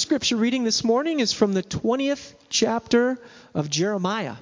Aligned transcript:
first 0.00 0.08
scripture 0.08 0.38
reading 0.38 0.64
this 0.64 0.82
morning 0.82 1.20
is 1.20 1.30
from 1.30 1.52
the 1.52 1.62
20th 1.62 2.32
chapter 2.48 3.18
of 3.54 3.68
Jeremiah. 3.68 4.36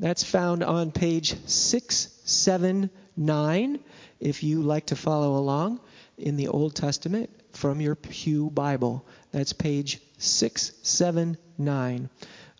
That's 0.00 0.24
found 0.24 0.62
on 0.62 0.92
page 0.92 1.36
679 1.46 3.80
if 4.18 4.42
you 4.42 4.62
like 4.62 4.86
to 4.86 4.96
follow 4.96 5.36
along 5.36 5.80
in 6.16 6.36
the 6.36 6.48
Old 6.48 6.74
Testament 6.74 7.28
from 7.52 7.82
your 7.82 7.96
Pew 7.96 8.48
Bible. 8.48 9.06
That's 9.30 9.52
page 9.52 10.00
679, 10.16 12.08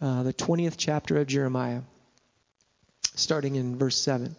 uh, 0.02 0.22
the 0.22 0.34
20th 0.34 0.74
chapter 0.76 1.16
of 1.16 1.26
Jeremiah, 1.26 1.80
starting 3.14 3.56
in 3.56 3.78
verse 3.78 3.96
7. 3.96 4.36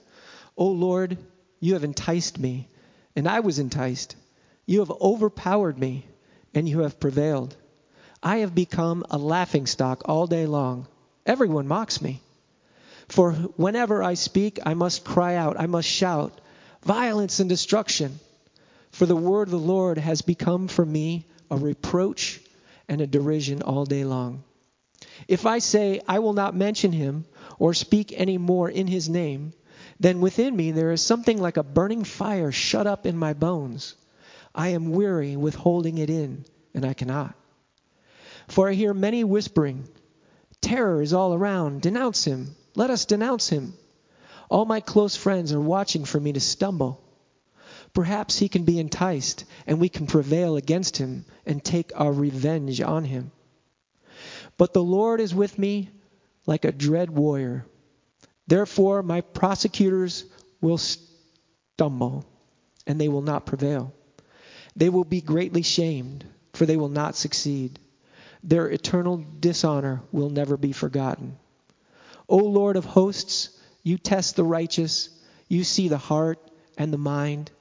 O 0.58 0.68
Lord, 0.68 1.18
you 1.60 1.74
have 1.74 1.84
enticed 1.84 2.38
me, 2.38 2.68
and 3.16 3.28
I 3.28 3.40
was 3.40 3.58
enticed. 3.58 4.16
You 4.68 4.82
have 4.82 4.92
overpowered 4.92 5.80
me, 5.80 6.06
and 6.54 6.70
you 6.70 6.82
have 6.82 7.00
prevailed. 7.00 7.58
I 8.22 8.38
have 8.40 8.54
become 8.54 9.06
a 9.10 9.18
laughingstock 9.18 10.02
all 10.06 10.28
day 10.28 10.46
long. 10.46 10.88
Everyone 11.25 11.68
mocks 11.68 12.02
me. 12.02 12.21
For 13.07 13.32
whenever 13.32 14.04
I 14.04 14.16
speak, 14.16 14.60
I 14.66 14.74
must 14.74 15.06
cry 15.06 15.36
out, 15.36 15.60
I 15.60 15.68
must 15.68 15.88
shout, 15.88 16.40
violence 16.84 17.40
and 17.40 17.50
destruction. 17.50 18.20
For 18.92 19.06
the 19.06 19.16
word 19.16 19.48
of 19.48 19.52
the 19.52 19.57
Lord 19.57 19.98
has 19.98 20.21
become 20.21 20.68
for 20.68 20.86
me 20.86 21.26
a 21.50 21.57
reproach 21.57 22.42
and 22.88 23.02
a 23.02 23.07
derision 23.07 23.62
all 23.62 23.86
day 23.86 24.04
long. 24.04 24.43
If 25.28 25.46
I 25.46 25.60
say, 25.60 26.01
I 26.07 26.20
will 26.20 26.34
not 26.34 26.56
mention 26.56 26.92
him 26.92 27.26
or 27.57 27.74
speak 27.74 28.14
any 28.15 28.38
more 28.38 28.70
in 28.70 28.88
his 28.88 29.07
name, 29.07 29.54
then 30.00 30.21
within 30.21 30.56
me 30.56 30.71
there 30.71 30.92
is 30.92 31.01
something 31.01 31.40
like 31.42 31.57
a 31.57 31.64
burning 31.64 32.04
fire 32.04 32.52
shut 32.52 32.86
up 32.86 33.06
in 33.06 33.17
my 33.17 33.34
bones. 33.34 33.95
I 34.54 34.70
am 34.70 34.92
weary 34.92 35.36
with 35.36 35.56
holding 35.56 35.98
it 35.98 36.09
in, 36.09 36.45
and 36.73 36.86
I 36.86 36.94
cannot. 36.94 37.36
For 38.50 38.67
I 38.67 38.73
hear 38.73 38.94
many 38.94 39.23
whispering, 39.23 39.88
Terror 40.59 41.02
is 41.02 41.14
all 41.14 41.34
around. 41.34 41.82
Denounce 41.82 42.26
him. 42.26 42.56
Let 42.76 42.90
us 42.90 43.06
denounce 43.06 43.50
him. 43.50 43.76
All 44.50 44.66
my 44.66 44.80
close 44.80 45.16
friends 45.16 45.54
are 45.54 45.62
watching 45.62 46.04
for 46.04 46.20
me 46.20 46.34
to 46.34 46.40
stumble. 46.40 47.04
Perhaps 47.94 48.38
he 48.38 48.50
can 48.50 48.66
be 48.66 48.80
enticed, 48.80 49.46
and 49.68 49.80
we 49.80 49.90
can 49.90 50.08
prevail 50.08 50.58
against 50.58 50.98
him 50.98 51.26
and 51.46 51.64
take 51.64 51.92
our 51.96 52.12
revenge 52.12 52.82
on 52.82 53.04
him. 53.04 53.32
But 54.58 54.73
the 54.73 54.84
Lord 54.84 55.22
is 55.22 55.34
with 55.34 55.58
me 55.58 55.90
like 56.45 56.66
a 56.66 56.72
dread 56.72 57.10
warrior. 57.12 57.66
Therefore, 58.48 59.04
my 59.04 59.22
prosecutors 59.22 60.26
will 60.60 60.80
stumble, 60.80 62.26
and 62.88 63.00
they 63.00 63.10
will 63.10 63.22
not 63.22 63.45
prevail. 63.45 63.94
They 64.76 64.90
will 64.90 65.04
be 65.04 65.22
greatly 65.22 65.62
shamed, 65.62 66.26
for 66.54 66.66
they 66.66 66.78
will 66.78 66.90
not 66.90 67.16
succeed. 67.16 67.80
Their 68.44 68.68
eternal 68.68 69.23
dishonor 69.40 70.02
will 70.12 70.30
never 70.30 70.58
be 70.58 70.72
forgotten. 70.72 71.38
O 72.28 72.38
Lord 72.38 72.76
of 72.78 72.86
hosts, 72.86 73.50
you 73.84 73.98
test 73.98 74.36
the 74.36 74.44
righteous, 74.44 75.09
you 75.48 75.64
see 75.64 75.88
the 75.88 75.98
heart 75.98 76.40
and 76.78 76.94
the 76.94 76.98
mind. 76.98 77.52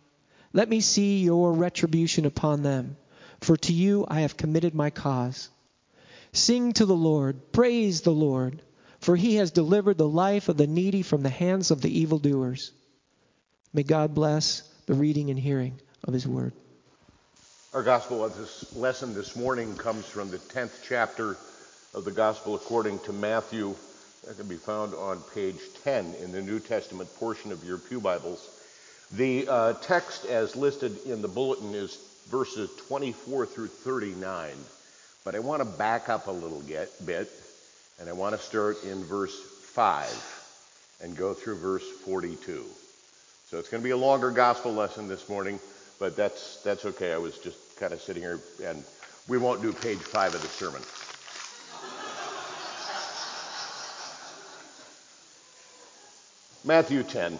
Let 0.53 0.69
me 0.69 0.81
see 0.81 1.23
your 1.23 1.53
retribution 1.53 2.27
upon 2.27 2.62
them, 2.62 2.97
for 3.41 3.56
to 3.56 3.73
you 3.73 4.06
I 4.09 4.21
have 4.21 4.37
committed 4.37 4.75
my 4.75 4.91
cause. 4.91 5.49
Sing 6.33 6.73
to 6.75 6.87
the 6.87 6.97
Lord, 6.97 7.53
praise 7.53 8.03
the 8.03 8.12
Lord, 8.12 8.62
for 9.01 9.17
he 9.17 9.37
has 9.37 9.51
delivered 9.51 9.99
the 9.99 10.09
life 10.09 10.49
of 10.49 10.56
the 10.56 10.67
needy 10.67 11.03
from 11.03 11.23
the 11.23 11.31
hands 11.31 11.71
of 11.71 11.81
the 11.81 12.01
evildoers. 12.01 12.73
May 13.73 13.83
God 13.83 14.15
bless 14.15 14.62
the 14.87 14.95
reading 14.95 15.31
and 15.31 15.39
hearing 15.39 15.81
of 16.05 16.15
his 16.15 16.27
word. 16.27 16.53
Our 17.75 17.83
gospel 17.83 18.33
lesson 18.75 19.13
this 19.13 19.37
morning 19.37 19.77
comes 19.77 20.07
from 20.07 20.31
the 20.31 20.39
10th 20.39 20.83
chapter 20.89 21.37
of 21.93 22.07
the 22.07 22.11
gospel 22.11 22.55
according 22.55 22.99
to 23.01 23.13
Matthew. 23.13 23.75
That 24.27 24.39
can 24.39 24.49
be 24.49 24.57
found 24.57 24.95
on 24.95 25.21
page 25.35 25.59
10 25.85 26.15
in 26.23 26.33
the 26.33 26.41
New 26.41 26.61
Testament 26.61 27.15
portion 27.17 27.53
of 27.53 27.62
your 27.65 27.77
Pew 27.77 28.01
Bibles. 28.01 28.49
The 29.12 29.47
uh, 29.47 29.73
text, 29.83 30.25
as 30.25 30.57
listed 30.57 31.05
in 31.05 31.21
the 31.21 31.28
bulletin, 31.28 31.75
is 31.75 31.99
verses 32.31 32.71
24 32.89 33.45
through 33.45 33.69
39. 33.69 34.53
But 35.23 35.34
I 35.34 35.41
want 35.41 35.61
to 35.61 35.69
back 35.69 36.09
up 36.09 36.27
a 36.27 36.33
little 36.33 36.62
get, 36.62 36.89
bit, 37.05 37.31
and 38.01 38.09
I 38.09 38.12
want 38.12 38.34
to 38.34 38.41
start 38.41 38.83
in 38.84 39.05
verse 39.05 39.39
5 39.75 41.01
and 41.03 41.15
go 41.15 41.34
through 41.34 41.59
verse 41.59 41.87
42. 42.07 42.65
So 43.51 43.59
it's 43.59 43.69
going 43.69 43.83
to 43.83 43.87
be 43.87 43.91
a 43.91 43.97
longer 43.99 44.31
gospel 44.31 44.73
lesson 44.73 45.07
this 45.07 45.28
morning, 45.28 45.61
but 45.98 46.16
that's, 46.16 46.62
that's 46.62 46.84
okay. 46.84 47.12
I 47.12 47.19
was 47.19 47.36
just 47.38 47.78
kind 47.78 47.92
of 47.92 48.00
sitting 48.00 48.22
here, 48.22 48.41
and 48.64 48.82
we 49.28 49.38
won't 49.38 49.62
do 49.62 49.72
page 49.72 49.98
5 49.98 50.34
of 50.34 50.42
the 50.42 50.48
sermon. 50.48 50.82
Matthew 56.64 57.03
10. 57.03 57.38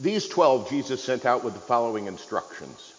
These 0.00 0.26
twelve 0.28 0.68
Jesus 0.68 1.04
sent 1.04 1.24
out 1.24 1.44
with 1.44 1.54
the 1.54 1.60
following 1.60 2.06
instructions 2.06 2.92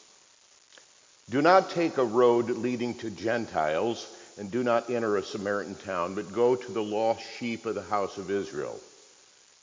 Do 1.30 1.42
not 1.42 1.72
take 1.72 1.98
a 1.98 2.06
road 2.06 2.50
leading 2.50 2.94
to 3.00 3.10
Gentiles, 3.10 4.08
and 4.38 4.50
do 4.50 4.64
not 4.64 4.90
enter 4.90 5.18
a 5.18 5.24
Samaritan 5.24 5.76
town, 5.76 6.16
but 6.16 6.32
go 6.32 6.56
to 6.56 6.72
the 6.72 6.84
lost 6.84 7.22
sheep 7.38 7.66
of 7.66 7.76
the 7.76 7.82
house 7.82 8.18
of 8.18 8.32
Israel. 8.32 8.80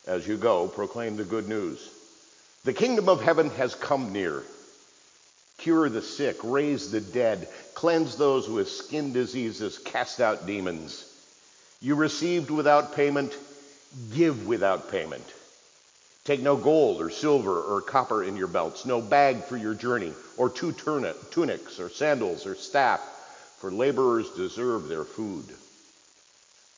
As 0.06 0.26
you 0.26 0.36
go, 0.36 0.68
proclaim 0.68 1.16
the 1.16 1.24
good 1.24 1.48
news. 1.48 1.88
The 2.64 2.72
kingdom 2.72 3.08
of 3.08 3.22
heaven 3.22 3.50
has 3.50 3.74
come 3.74 4.12
near. 4.12 4.44
Cure 5.58 5.88
the 5.88 6.02
sick, 6.02 6.36
raise 6.44 6.90
the 6.90 7.00
dead, 7.00 7.48
cleanse 7.74 8.16
those 8.16 8.48
with 8.48 8.70
skin 8.70 9.12
diseases, 9.12 9.78
cast 9.78 10.20
out 10.20 10.46
demons. 10.46 11.04
You 11.80 11.96
received 11.96 12.50
without 12.50 12.94
payment, 12.94 13.32
give 14.14 14.46
without 14.46 14.90
payment. 14.90 15.24
Take 16.24 16.40
no 16.40 16.56
gold 16.56 17.00
or 17.00 17.10
silver 17.10 17.60
or 17.60 17.80
copper 17.80 18.22
in 18.22 18.36
your 18.36 18.46
belts, 18.46 18.86
no 18.86 19.00
bag 19.00 19.42
for 19.44 19.56
your 19.56 19.74
journey, 19.74 20.12
or 20.36 20.48
two 20.48 20.70
tunics 20.70 21.80
or 21.80 21.88
sandals 21.88 22.46
or 22.46 22.54
staff, 22.54 23.00
for 23.58 23.72
laborers 23.72 24.30
deserve 24.30 24.86
their 24.86 25.04
food. 25.04 25.44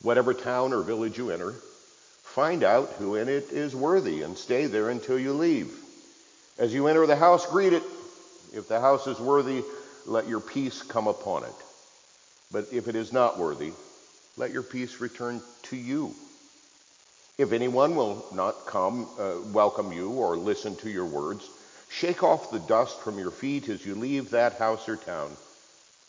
Whatever 0.01 0.33
town 0.33 0.73
or 0.73 0.81
village 0.81 1.19
you 1.19 1.29
enter, 1.29 1.53
find 2.35 2.65
out 2.65 2.89
who 2.99 3.15
in 3.15 3.29
it 3.29 3.53
is 3.53 3.73
worthy 3.73 4.21
and 4.21 4.37
stay 4.37 4.65
there 4.65 4.89
until 4.89 5.17
you 5.17 5.31
leave. 5.31 5.73
As 6.57 6.73
you 6.73 6.87
enter 6.87 7.07
the 7.07 7.15
house, 7.15 7.49
greet 7.49 7.71
it. 7.71 7.83
If 8.53 8.67
the 8.67 8.81
house 8.81 9.07
is 9.07 9.17
worthy, 9.21 9.63
let 10.05 10.27
your 10.27 10.41
peace 10.41 10.81
come 10.83 11.07
upon 11.07 11.45
it. 11.45 11.55
But 12.51 12.67
if 12.73 12.89
it 12.89 12.95
is 12.97 13.13
not 13.13 13.39
worthy, 13.39 13.71
let 14.35 14.51
your 14.51 14.63
peace 14.63 14.99
return 14.99 15.41
to 15.63 15.77
you. 15.77 16.13
If 17.37 17.53
anyone 17.53 17.95
will 17.95 18.25
not 18.33 18.65
come, 18.65 19.07
uh, 19.17 19.35
welcome 19.53 19.93
you, 19.93 20.11
or 20.11 20.35
listen 20.35 20.75
to 20.77 20.89
your 20.89 21.05
words, 21.05 21.49
shake 21.89 22.21
off 22.21 22.51
the 22.51 22.59
dust 22.59 22.99
from 22.99 23.17
your 23.17 23.31
feet 23.31 23.69
as 23.69 23.85
you 23.85 23.95
leave 23.95 24.31
that 24.31 24.57
house 24.57 24.89
or 24.89 24.97
town. 24.97 25.31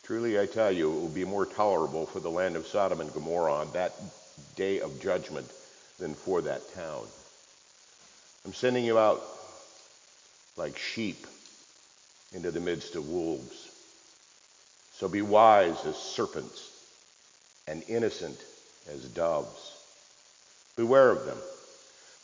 Truly, 0.03 0.41
I 0.41 0.47
tell 0.47 0.73
you, 0.73 0.91
it 0.91 1.01
will 1.01 1.09
be 1.09 1.25
more 1.25 1.47
tolerable 1.47 2.07
for 2.07 2.19
the 2.19 2.31
land 2.31 2.57
of 2.57 2.67
Sodom 2.67 3.01
and 3.01 3.15
Gomorrah 3.15 3.55
on 3.55 3.73
that 3.75 3.95
day 4.57 4.81
of 4.81 5.01
judgment 5.01 5.49
than 5.99 6.15
for 6.15 6.43
that 6.43 6.75
town. 6.75 7.05
I'm 8.45 8.53
sending 8.53 8.85
you 8.85 8.99
out 8.99 9.23
like 10.57 10.79
sheep 10.79 11.27
into 12.33 12.51
the 12.51 12.61
midst 12.61 12.95
of 12.97 13.09
wolves. 13.09 13.71
So 14.93 15.09
be 15.09 15.23
wise 15.23 15.85
as 15.85 15.97
serpents 15.97 16.71
and 17.69 17.83
innocent 17.89 18.39
as 18.93 19.05
doves. 19.05 19.73
Beware 20.77 21.11
of 21.11 21.25
them, 21.27 21.39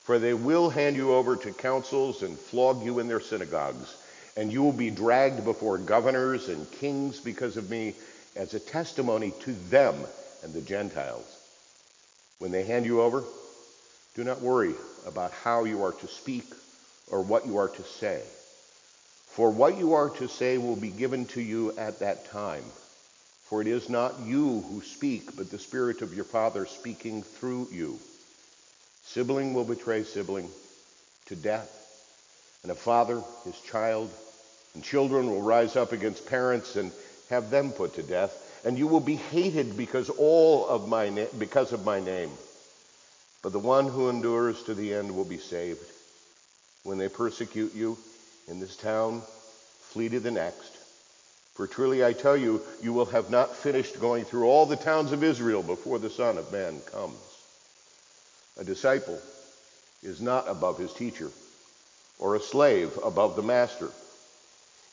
for 0.05 0.19
they 0.19 0.35
will 0.35 0.71
hand 0.71 0.97
you 0.97 1.15
over 1.15 1.37
to 1.37 1.53
councils 1.53 2.23
and 2.23 2.39
flog 2.39 2.85
you 2.85 2.99
in 2.99 3.09
their 3.09 3.21
synagogues, 3.21 3.95
and 4.37 4.53
you 4.53 4.63
will 4.63 4.73
be 4.73 4.91
dragged 4.91 5.45
before 5.45 5.79
governors 5.79 6.49
and 6.49 6.71
kings 6.73 7.21
because 7.21 7.57
of 7.57 7.71
me 7.71 7.95
as 8.37 8.55
a 8.55 8.61
testimony 8.61 9.33
to 9.41 9.53
them 9.53 9.95
and 10.43 10.53
the 10.53 10.61
Gentiles. 10.61 11.27
When 12.39 12.51
they 12.51 12.65
hand 12.65 12.87
you 12.87 13.03
over, 13.03 13.25
do 14.15 14.25
not 14.25 14.41
worry 14.41 14.75
about 15.07 15.33
how 15.33 15.65
you 15.65 15.83
are 15.85 15.93
to 15.93 16.09
speak 16.09 16.45
or 17.11 17.23
what 17.23 17.47
you 17.47 17.59
are 17.59 17.69
to 17.69 17.83
say. 17.83 18.23
For 19.29 19.51
what 19.51 19.79
you 19.79 19.95
are 19.95 20.11
to 20.11 20.29
say 20.29 20.59
will 20.59 20.77
be 20.77 20.91
given 20.91 21.25
to 21.27 21.41
you 21.41 21.77
at 21.79 22.01
that 22.01 22.27
time. 22.27 22.65
For 23.49 23.61
it 23.63 23.67
is 23.67 23.89
not 23.89 24.21
you 24.21 24.61
who 24.69 24.83
speak, 24.83 25.37
but 25.37 25.51
the 25.51 25.59
Spirit 25.59 26.03
of 26.03 26.15
your 26.15 26.25
Father 26.25 26.67
speaking 26.67 27.23
through 27.23 27.69
you. 27.73 27.99
Sibling 29.05 29.55
will 29.55 29.65
betray 29.65 30.05
sibling 30.05 30.49
to 31.27 31.37
death, 31.37 31.71
and 32.63 32.73
a 32.73 32.75
father 32.75 33.23
his 33.45 33.59
child, 33.61 34.11
and 34.75 34.83
children 34.83 35.31
will 35.31 35.43
rise 35.43 35.77
up 35.77 35.93
against 35.93 36.27
parents 36.27 36.77
and 36.77 36.93
have 37.29 37.51
them 37.51 37.73
put 37.73 37.95
to 37.95 38.03
death, 38.03 38.33
and 38.65 38.79
you 38.79 38.87
will 38.87 39.01
be 39.01 39.17
hated 39.17 39.77
because 39.77 40.09
all 40.09 40.67
of 40.67 40.89
my 40.89 41.09
na- 41.09 41.27
because 41.39 41.73
of 41.73 41.85
my 41.85 42.01
name. 42.01 42.31
But 43.43 43.53
the 43.53 43.59
one 43.59 43.89
who 43.89 44.09
endures 44.09 44.63
to 44.65 44.75
the 44.75 44.95
end 44.95 45.15
will 45.15 45.25
be 45.25 45.39
saved. 45.39 45.85
When 46.85 46.99
they 46.99 47.09
persecute 47.09 47.75
you 47.75 47.99
in 48.49 48.61
this 48.61 48.77
town, 48.77 49.23
flee 49.81 50.09
to 50.09 50.21
the 50.21 50.31
next. 50.31 50.79
For 51.55 51.67
truly 51.67 52.05
I 52.05 52.13
tell 52.13 52.37
you, 52.37 52.63
you 52.83 52.93
will 52.93 53.07
have 53.07 53.31
not 53.31 53.55
finished 53.55 54.01
going 54.01 54.25
through 54.25 54.47
all 54.47 54.65
the 54.65 54.77
towns 54.77 55.13
of 55.13 55.23
Israel 55.23 55.63
before 55.63 55.99
the 55.99 56.11
Son 56.11 56.39
of 56.39 56.51
Man 56.53 56.81
comes. 56.93 57.19
A 58.59 58.65
disciple 58.65 59.21
is 60.03 60.21
not 60.21 60.49
above 60.49 60.79
his 60.79 60.93
teacher, 60.93 61.31
or 62.19 62.37
a 62.37 62.41
slave 62.41 62.99
above 63.05 63.37
the 63.37 63.43
master. 63.43 63.89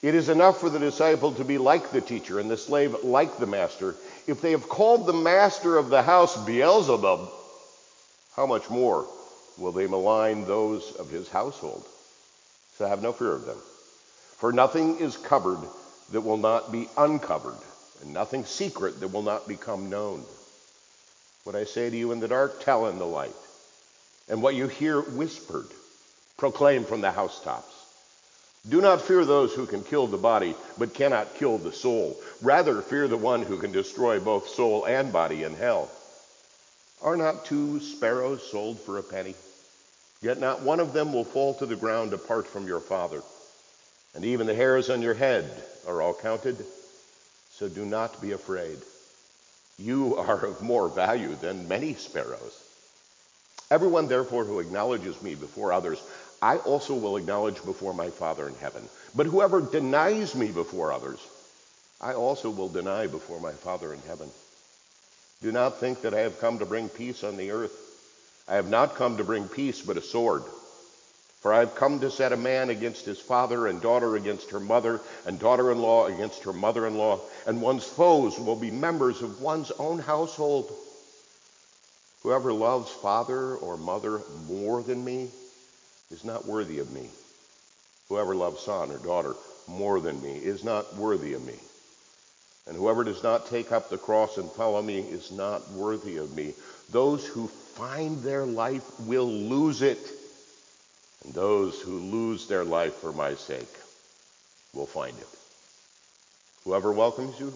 It 0.01 0.15
is 0.15 0.29
enough 0.29 0.59
for 0.59 0.69
the 0.69 0.79
disciple 0.79 1.33
to 1.33 1.43
be 1.43 1.57
like 1.57 1.91
the 1.91 2.01
teacher 2.01 2.39
and 2.39 2.49
the 2.49 2.57
slave 2.57 3.03
like 3.03 3.37
the 3.37 3.47
master. 3.47 3.95
If 4.27 4.41
they 4.41 4.51
have 4.51 4.69
called 4.69 5.05
the 5.05 5.13
master 5.13 5.77
of 5.77 5.89
the 5.89 6.01
house 6.01 6.37
Beelzebub, 6.45 7.31
how 8.39 8.45
much 8.45 8.69
more 8.69 9.05
will 9.57 9.73
they 9.73 9.85
malign 9.85 10.45
those 10.45 10.93
of 10.93 11.09
his 11.09 11.27
household? 11.27 11.85
So 12.77 12.87
have 12.87 13.01
no 13.01 13.11
fear 13.11 13.33
of 13.33 13.45
them. 13.45 13.57
For 14.37 14.53
nothing 14.53 14.99
is 14.99 15.17
covered 15.17 15.59
that 16.13 16.21
will 16.21 16.37
not 16.37 16.71
be 16.71 16.87
uncovered, 16.97 17.57
and 18.01 18.13
nothing 18.13 18.45
secret 18.45 19.01
that 19.01 19.09
will 19.09 19.23
not 19.23 19.45
become 19.45 19.89
known. 19.89 20.23
What 21.43 21.57
I 21.57 21.65
say 21.65 21.89
to 21.89 21.97
you 21.97 22.13
in 22.13 22.21
the 22.21 22.29
dark, 22.29 22.63
tell 22.63 22.87
in 22.87 22.97
the 22.97 23.05
light. 23.05 23.35
And 24.29 24.41
what 24.41 24.55
you 24.55 24.69
hear 24.69 25.01
whispered, 25.01 25.67
proclaim 26.37 26.85
from 26.85 27.01
the 27.01 27.11
housetops. 27.11 27.75
Do 28.69 28.79
not 28.79 29.01
fear 29.01 29.25
those 29.25 29.53
who 29.53 29.65
can 29.65 29.83
kill 29.83 30.07
the 30.07 30.17
body, 30.17 30.55
but 30.77 30.93
cannot 30.93 31.35
kill 31.35 31.57
the 31.57 31.73
soul. 31.73 32.15
Rather, 32.41 32.81
fear 32.81 33.09
the 33.09 33.17
one 33.17 33.41
who 33.41 33.57
can 33.57 33.73
destroy 33.73 34.21
both 34.21 34.47
soul 34.47 34.85
and 34.85 35.11
body 35.11 35.43
in 35.43 35.55
hell. 35.55 35.91
Are 37.01 37.15
not 37.15 37.45
two 37.45 37.79
sparrows 37.79 38.43
sold 38.51 38.79
for 38.79 38.97
a 38.97 39.03
penny? 39.03 39.35
Yet 40.21 40.39
not 40.39 40.61
one 40.61 40.79
of 40.79 40.91
them 40.91 41.13
will 41.13 41.23
fall 41.23 41.53
to 41.55 41.65
the 41.65 41.77
ground 41.77 42.13
apart 42.13 42.45
from 42.45 42.67
your 42.67 42.81
Father. 42.81 43.21
And 44.15 44.25
even 44.25 44.47
the 44.47 44.55
hairs 44.55 44.89
on 44.89 45.01
your 45.01 45.13
head 45.13 45.49
are 45.87 46.01
all 46.01 46.13
counted. 46.13 46.65
So 47.51 47.69
do 47.69 47.85
not 47.85 48.21
be 48.21 48.33
afraid. 48.33 48.79
You 49.77 50.17
are 50.17 50.45
of 50.45 50.61
more 50.61 50.89
value 50.89 51.35
than 51.35 51.69
many 51.69 51.93
sparrows. 51.93 52.63
Everyone, 53.71 54.07
therefore, 54.07 54.43
who 54.43 54.59
acknowledges 54.59 55.21
me 55.21 55.35
before 55.35 55.71
others, 55.71 56.01
I 56.41 56.57
also 56.57 56.95
will 56.95 57.17
acknowledge 57.17 57.63
before 57.63 57.93
my 57.93 58.09
Father 58.09 58.47
in 58.47 58.55
heaven. 58.55 58.83
But 59.15 59.27
whoever 59.27 59.61
denies 59.61 60.35
me 60.35 60.51
before 60.51 60.91
others, 60.91 61.19
I 62.01 62.13
also 62.13 62.49
will 62.49 62.69
deny 62.69 63.07
before 63.07 63.39
my 63.39 63.51
Father 63.51 63.93
in 63.93 64.01
heaven. 64.01 64.29
Do 65.41 65.51
not 65.51 65.79
think 65.79 66.01
that 66.01 66.13
I 66.13 66.19
have 66.19 66.39
come 66.39 66.59
to 66.59 66.65
bring 66.65 66.89
peace 66.89 67.23
on 67.23 67.37
the 67.37 67.51
earth. 67.51 67.71
I 68.47 68.55
have 68.55 68.69
not 68.69 68.95
come 68.95 69.17
to 69.17 69.23
bring 69.23 69.47
peace, 69.47 69.81
but 69.81 69.97
a 69.97 70.01
sword. 70.01 70.43
For 71.41 71.53
I 71.53 71.59
have 71.59 71.75
come 71.75 72.01
to 72.01 72.11
set 72.11 72.33
a 72.33 72.37
man 72.37 72.69
against 72.69 73.05
his 73.05 73.19
father, 73.19 73.67
and 73.67 73.81
daughter 73.81 74.17
against 74.17 74.51
her 74.51 74.59
mother, 74.59 74.99
and 75.25 75.39
daughter 75.39 75.71
in 75.71 75.79
law 75.79 76.07
against 76.07 76.43
her 76.43 76.51
mother 76.51 76.85
in 76.85 76.97
law, 76.97 77.21
and 77.45 77.61
one's 77.61 77.85
foes 77.85 78.37
will 78.37 78.57
be 78.57 78.71
members 78.71 79.21
of 79.21 79.41
one's 79.41 79.71
own 79.71 79.99
household. 79.99 80.69
Whoever 82.23 82.51
loves 82.51 82.91
father 82.91 83.55
or 83.55 83.77
mother 83.77 84.21
more 84.47 84.83
than 84.83 85.05
me 85.05 85.29
is 86.11 86.25
not 86.25 86.45
worthy 86.45 86.79
of 86.79 86.91
me. 86.91 87.09
Whoever 88.09 88.35
loves 88.35 88.61
son 88.61 88.91
or 88.91 88.97
daughter 88.97 89.35
more 89.67 90.01
than 90.01 90.21
me 90.21 90.33
is 90.33 90.65
not 90.65 90.97
worthy 90.97 91.33
of 91.33 91.45
me. 91.45 91.55
And 92.69 92.77
whoever 92.77 93.03
does 93.03 93.23
not 93.23 93.47
take 93.47 93.71
up 93.71 93.89
the 93.89 93.97
cross 93.97 94.37
and 94.37 94.49
follow 94.51 94.81
me 94.83 94.99
is 94.99 95.31
not 95.31 95.71
worthy 95.71 96.17
of 96.17 96.35
me. 96.35 96.53
Those 96.91 97.25
who 97.25 97.47
find 97.47 98.21
their 98.21 98.45
life 98.45 98.87
will 98.99 99.27
lose 99.27 99.81
it. 99.81 99.97
And 101.25 101.33
those 101.33 101.81
who 101.81 101.97
lose 101.97 102.47
their 102.47 102.63
life 102.63 102.93
for 102.93 103.11
my 103.11 103.33
sake 103.33 103.67
will 104.75 104.85
find 104.85 105.17
it. 105.17 105.27
Whoever 106.63 106.91
welcomes 106.91 107.39
you 107.39 107.51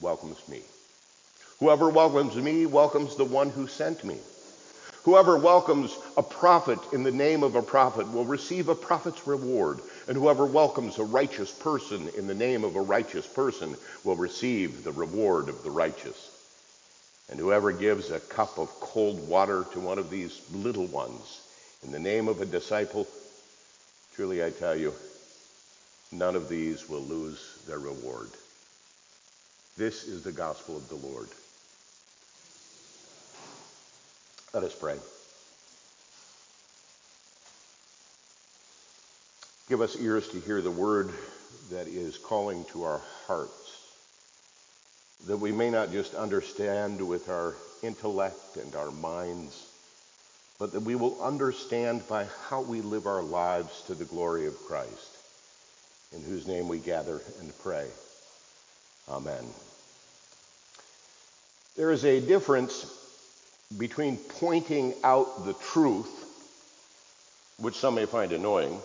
welcomes 0.00 0.40
me. 0.48 0.62
Whoever 1.60 1.90
welcomes 1.90 2.34
me 2.34 2.64
welcomes 2.64 3.16
the 3.16 3.26
one 3.26 3.50
who 3.50 3.66
sent 3.66 4.04
me. 4.04 4.16
Whoever 5.04 5.38
welcomes 5.38 5.96
a 6.16 6.22
prophet 6.22 6.78
in 6.92 7.02
the 7.02 7.12
name 7.12 7.42
of 7.42 7.54
a 7.54 7.62
prophet 7.62 8.12
will 8.12 8.24
receive 8.24 8.68
a 8.68 8.74
prophet's 8.74 9.26
reward, 9.26 9.80
and 10.06 10.16
whoever 10.16 10.44
welcomes 10.44 10.98
a 10.98 11.04
righteous 11.04 11.50
person 11.50 12.08
in 12.16 12.26
the 12.26 12.34
name 12.34 12.64
of 12.64 12.76
a 12.76 12.80
righteous 12.80 13.26
person 13.26 13.76
will 14.04 14.16
receive 14.16 14.84
the 14.84 14.92
reward 14.92 15.48
of 15.48 15.62
the 15.62 15.70
righteous. 15.70 16.30
And 17.30 17.38
whoever 17.38 17.72
gives 17.72 18.10
a 18.10 18.20
cup 18.20 18.58
of 18.58 18.68
cold 18.80 19.28
water 19.28 19.64
to 19.72 19.80
one 19.80 19.98
of 19.98 20.10
these 20.10 20.40
little 20.52 20.86
ones 20.86 21.42
in 21.84 21.92
the 21.92 21.98
name 21.98 22.26
of 22.26 22.40
a 22.40 22.46
disciple, 22.46 23.06
truly 24.14 24.44
I 24.44 24.50
tell 24.50 24.76
you, 24.76 24.94
none 26.10 26.34
of 26.34 26.48
these 26.48 26.88
will 26.88 27.02
lose 27.02 27.58
their 27.66 27.78
reward. 27.78 28.30
This 29.76 30.08
is 30.08 30.24
the 30.24 30.32
gospel 30.32 30.76
of 30.76 30.88
the 30.88 30.96
Lord. 30.96 31.28
Let 34.54 34.64
us 34.64 34.74
pray. 34.74 34.96
Give 39.68 39.82
us 39.82 39.96
ears 40.00 40.26
to 40.28 40.40
hear 40.40 40.62
the 40.62 40.70
word 40.70 41.10
that 41.70 41.86
is 41.86 42.16
calling 42.16 42.64
to 42.72 42.84
our 42.84 43.02
hearts, 43.26 43.92
that 45.26 45.36
we 45.36 45.52
may 45.52 45.68
not 45.68 45.92
just 45.92 46.14
understand 46.14 47.06
with 47.06 47.28
our 47.28 47.54
intellect 47.82 48.56
and 48.56 48.74
our 48.74 48.90
minds, 48.90 49.66
but 50.58 50.72
that 50.72 50.80
we 50.80 50.94
will 50.94 51.22
understand 51.22 52.08
by 52.08 52.26
how 52.48 52.62
we 52.62 52.80
live 52.80 53.06
our 53.06 53.22
lives 53.22 53.82
to 53.88 53.94
the 53.94 54.06
glory 54.06 54.46
of 54.46 54.58
Christ, 54.64 55.16
in 56.14 56.22
whose 56.22 56.46
name 56.46 56.68
we 56.68 56.78
gather 56.78 57.20
and 57.40 57.58
pray. 57.58 57.86
Amen. 59.10 59.44
There 61.76 61.92
is 61.92 62.06
a 62.06 62.20
difference 62.20 62.86
between 63.76 64.16
pointing 64.16 64.94
out 65.04 65.44
the 65.44 65.52
truth, 65.54 66.08
which 67.60 67.76
some 67.76 67.96
may 67.96 68.06
find 68.06 68.32
annoying, 68.32 68.80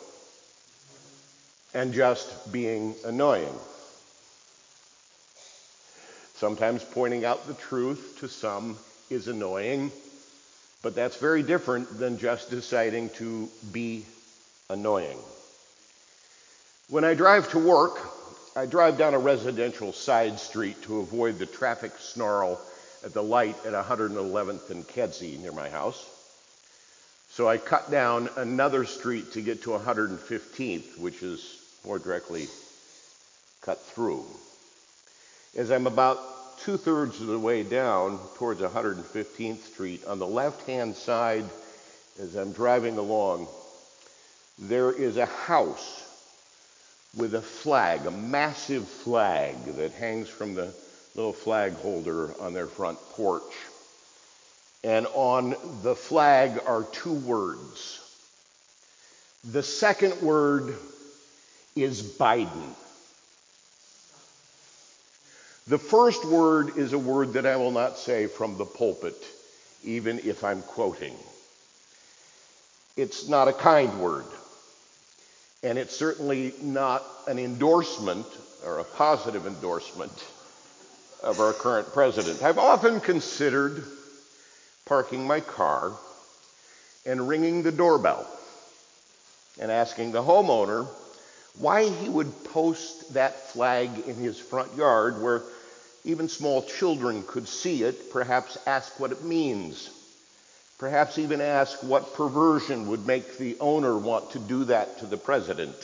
and 1.73 1.93
just 1.93 2.51
being 2.51 2.93
annoying. 3.05 3.53
Sometimes 6.35 6.83
pointing 6.83 7.23
out 7.23 7.47
the 7.47 7.53
truth 7.53 8.17
to 8.19 8.27
some 8.27 8.77
is 9.09 9.27
annoying, 9.27 9.91
but 10.81 10.95
that's 10.95 11.15
very 11.15 11.43
different 11.43 11.97
than 11.97 12.17
just 12.17 12.49
deciding 12.49 13.09
to 13.11 13.47
be 13.71 14.05
annoying. 14.69 15.17
When 16.89 17.05
I 17.05 17.13
drive 17.13 17.49
to 17.51 17.59
work, 17.59 17.97
I 18.55 18.65
drive 18.65 18.97
down 18.97 19.13
a 19.13 19.19
residential 19.19 19.93
side 19.93 20.39
street 20.39 20.81
to 20.83 20.99
avoid 20.99 21.39
the 21.39 21.45
traffic 21.45 21.93
snarl 21.97 22.59
at 23.03 23.13
the 23.13 23.23
light 23.23 23.55
at 23.65 23.73
111th 23.73 24.69
and 24.69 24.87
Kedzie 24.87 25.37
near 25.37 25.51
my 25.51 25.69
house. 25.69 26.09
So 27.29 27.47
I 27.47 27.57
cut 27.57 27.89
down 27.89 28.29
another 28.37 28.85
street 28.85 29.33
to 29.33 29.41
get 29.41 29.63
to 29.63 29.71
115th, 29.71 30.99
which 30.99 31.23
is 31.23 31.59
more 31.85 31.99
directly 31.99 32.47
cut 33.61 33.81
through. 33.81 34.25
As 35.55 35.71
I'm 35.71 35.87
about 35.87 36.59
two 36.59 36.77
thirds 36.77 37.19
of 37.21 37.27
the 37.27 37.39
way 37.39 37.63
down 37.63 38.19
towards 38.37 38.61
115th 38.61 39.63
Street, 39.63 40.05
on 40.05 40.19
the 40.19 40.27
left 40.27 40.67
hand 40.67 40.95
side, 40.95 41.45
as 42.21 42.35
I'm 42.35 42.51
driving 42.51 42.97
along, 42.97 43.47
there 44.59 44.91
is 44.91 45.17
a 45.17 45.25
house 45.25 46.01
with 47.17 47.35
a 47.35 47.41
flag, 47.41 48.05
a 48.05 48.11
massive 48.11 48.87
flag 48.87 49.55
that 49.75 49.91
hangs 49.93 50.29
from 50.29 50.53
the 50.53 50.73
little 51.15 51.33
flag 51.33 51.73
holder 51.73 52.33
on 52.41 52.53
their 52.53 52.67
front 52.67 52.99
porch. 53.11 53.43
And 54.83 55.07
on 55.13 55.55
the 55.81 55.95
flag 55.95 56.59
are 56.65 56.83
two 56.83 57.13
words. 57.13 57.99
The 59.51 59.63
second 59.63 60.21
word 60.21 60.75
is 61.75 62.01
Biden. 62.01 62.75
The 65.67 65.77
first 65.77 66.25
word 66.25 66.77
is 66.77 66.91
a 66.91 66.99
word 66.99 67.33
that 67.33 67.45
I 67.45 67.55
will 67.55 67.71
not 67.71 67.97
say 67.97 68.27
from 68.27 68.57
the 68.57 68.65
pulpit, 68.65 69.15
even 69.83 70.19
if 70.19 70.43
I'm 70.43 70.61
quoting. 70.61 71.15
It's 72.97 73.29
not 73.29 73.47
a 73.47 73.53
kind 73.53 74.01
word, 74.01 74.25
and 75.63 75.77
it's 75.77 75.95
certainly 75.95 76.53
not 76.61 77.03
an 77.27 77.39
endorsement 77.39 78.27
or 78.65 78.79
a 78.79 78.83
positive 78.83 79.47
endorsement 79.47 80.11
of 81.23 81.39
our 81.39 81.53
current 81.53 81.91
president. 81.93 82.43
I've 82.43 82.57
often 82.57 82.99
considered 82.99 83.83
parking 84.85 85.25
my 85.25 85.39
car 85.39 85.93
and 87.05 87.27
ringing 87.27 87.63
the 87.63 87.71
doorbell 87.71 88.27
and 89.59 89.71
asking 89.71 90.11
the 90.11 90.21
homeowner 90.21 90.87
why 91.57 91.87
he 91.87 92.09
would 92.09 92.43
post 92.45 93.13
that 93.13 93.49
flag 93.49 93.89
in 94.07 94.15
his 94.15 94.39
front 94.39 94.75
yard 94.75 95.21
where 95.21 95.41
even 96.03 96.27
small 96.27 96.63
children 96.63 97.23
could 97.25 97.47
see 97.47 97.83
it, 97.83 98.11
perhaps 98.11 98.57
ask 98.67 98.99
what 98.99 99.11
it 99.11 99.23
means, 99.23 99.89
perhaps 100.77 101.17
even 101.17 101.39
ask 101.39 101.81
what 101.83 102.15
perversion 102.15 102.89
would 102.89 103.07
make 103.07 103.37
the 103.37 103.55
owner 103.59 103.97
want 103.97 104.31
to 104.31 104.39
do 104.39 104.65
that 104.65 104.99
to 104.99 105.05
the 105.05 105.17
president. 105.17 105.75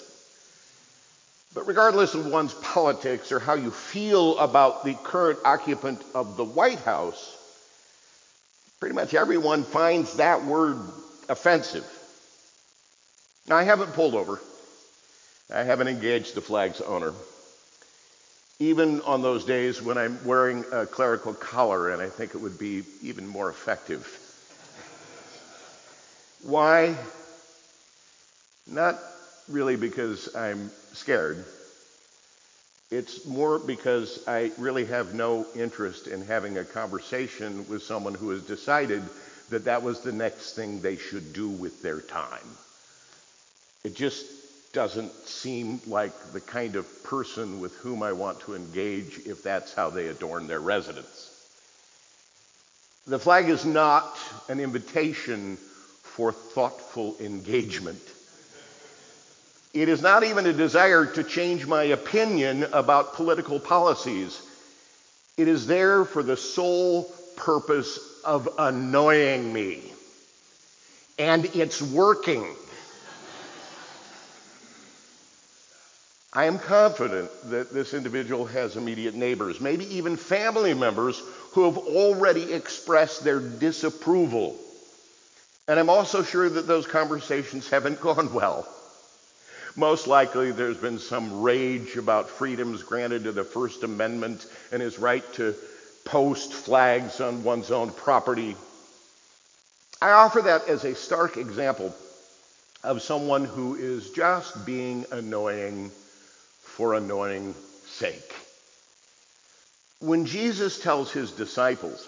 But 1.55 1.67
regardless 1.67 2.13
of 2.13 2.27
one's 2.27 2.53
politics 2.53 3.31
or 3.31 3.39
how 3.39 3.55
you 3.55 3.71
feel 3.71 4.37
about 4.37 4.83
the 4.83 4.93
current 4.93 5.39
occupant 5.43 6.01
of 6.13 6.37
the 6.37 6.45
White 6.45 6.79
House, 6.79 7.35
pretty 8.79 8.93
much 8.93 9.13
everyone 9.13 9.63
finds 9.63 10.17
that 10.17 10.45
word 10.45 10.77
offensive. 11.27 11.85
Now, 13.47 13.57
I 13.57 13.63
haven't 13.63 13.93
pulled 13.93 14.13
over. 14.13 14.39
I 15.53 15.63
haven't 15.63 15.87
engaged 15.87 16.35
the 16.35 16.41
flag's 16.41 16.81
owner. 16.81 17.13
Even 18.59 19.01
on 19.01 19.23
those 19.23 19.45
days 19.45 19.81
when 19.81 19.97
I'm 19.97 20.23
wearing 20.25 20.65
a 20.71 20.85
clerical 20.85 21.33
collar, 21.33 21.89
and 21.89 22.01
I 22.01 22.09
think 22.09 22.35
it 22.35 22.37
would 22.41 22.59
be 22.59 22.83
even 23.01 23.25
more 23.25 23.49
effective. 23.49 24.05
Why? 26.43 26.95
Not 28.67 28.99
really 29.49 29.75
because 29.75 30.35
I'm 30.35 30.71
scared. 30.93 31.43
It's 32.91 33.25
more 33.25 33.59
because 33.59 34.27
I 34.27 34.51
really 34.57 34.85
have 34.85 35.13
no 35.13 35.45
interest 35.55 36.07
in 36.07 36.21
having 36.25 36.57
a 36.57 36.65
conversation 36.65 37.67
with 37.69 37.83
someone 37.83 38.15
who 38.15 38.31
has 38.31 38.41
decided 38.41 39.03
that 39.49 39.65
that 39.65 39.83
was 39.83 40.01
the 40.01 40.11
next 40.11 40.53
thing 40.55 40.81
they 40.81 40.95
should 40.95 41.33
do 41.33 41.49
with 41.49 41.81
their 41.83 42.01
time. 42.01 42.57
It 43.83 43.95
just 43.95 44.25
doesn't 44.73 45.13
seem 45.27 45.81
like 45.87 46.13
the 46.33 46.41
kind 46.41 46.75
of 46.75 47.03
person 47.03 47.59
with 47.59 47.75
whom 47.77 48.03
I 48.03 48.13
want 48.13 48.41
to 48.41 48.55
engage 48.55 49.19
if 49.25 49.43
that's 49.43 49.73
how 49.73 49.89
they 49.89 50.07
adorn 50.07 50.47
their 50.47 50.59
residence. 50.59 51.35
The 53.07 53.19
flag 53.19 53.49
is 53.49 53.65
not 53.65 54.17
an 54.49 54.59
invitation 54.59 55.57
for 56.03 56.31
thoughtful 56.31 57.15
engagement. 57.19 58.01
It 59.73 59.87
is 59.87 60.01
not 60.01 60.23
even 60.23 60.47
a 60.47 60.53
desire 60.53 61.05
to 61.05 61.23
change 61.23 61.67
my 61.67 61.83
opinion 61.83 62.65
about 62.73 63.13
political 63.13 63.59
policies. 63.59 64.41
It 65.37 65.47
is 65.47 65.67
there 65.67 66.05
for 66.05 66.23
the 66.23 66.37
sole 66.37 67.03
purpose 67.35 67.99
of 68.25 68.49
annoying 68.57 69.53
me. 69.53 69.83
And 71.19 71.45
it's 71.55 71.81
working. 71.81 72.45
I 76.33 76.45
am 76.45 76.59
confident 76.59 77.29
that 77.49 77.73
this 77.73 77.93
individual 77.93 78.45
has 78.45 78.75
immediate 78.75 79.15
neighbors, 79.15 79.59
maybe 79.59 79.85
even 79.95 80.15
family 80.15 80.73
members, 80.73 81.21
who 81.51 81.65
have 81.65 81.77
already 81.77 82.53
expressed 82.53 83.23
their 83.23 83.39
disapproval. 83.39 84.55
And 85.67 85.79
I'm 85.79 85.89
also 85.89 86.23
sure 86.23 86.47
that 86.47 86.67
those 86.67 86.87
conversations 86.87 87.69
haven't 87.69 88.01
gone 88.01 88.33
well. 88.33 88.67
Most 89.75 90.07
likely, 90.07 90.51
there's 90.51 90.77
been 90.77 90.99
some 90.99 91.41
rage 91.41 91.95
about 91.95 92.29
freedoms 92.29 92.83
granted 92.83 93.23
to 93.23 93.31
the 93.31 93.43
First 93.43 93.83
Amendment 93.83 94.45
and 94.71 94.81
his 94.81 94.99
right 94.99 95.23
to 95.33 95.55
post 96.05 96.53
flags 96.53 97.21
on 97.21 97.43
one's 97.43 97.71
own 97.71 97.91
property. 97.91 98.55
I 100.01 100.11
offer 100.11 100.41
that 100.41 100.67
as 100.67 100.85
a 100.85 100.95
stark 100.95 101.37
example 101.37 101.93
of 102.83 103.01
someone 103.01 103.45
who 103.45 103.75
is 103.75 104.11
just 104.11 104.65
being 104.65 105.05
annoying 105.11 105.91
for 106.61 106.93
annoying 106.93 107.53
sake. 107.85 108.33
When 109.99 110.25
Jesus 110.25 110.79
tells 110.79 111.11
his 111.11 111.31
disciples 111.31 112.07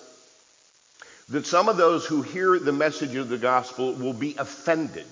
that 1.29 1.45
some 1.45 1.67
of 1.67 1.77
those 1.77 2.05
who 2.05 2.21
hear 2.21 2.57
the 2.57 2.71
message 2.71 3.15
of 3.15 3.27
the 3.27 3.37
gospel 3.37 3.93
will 3.93 4.13
be 4.13 4.35
offended, 4.37 5.07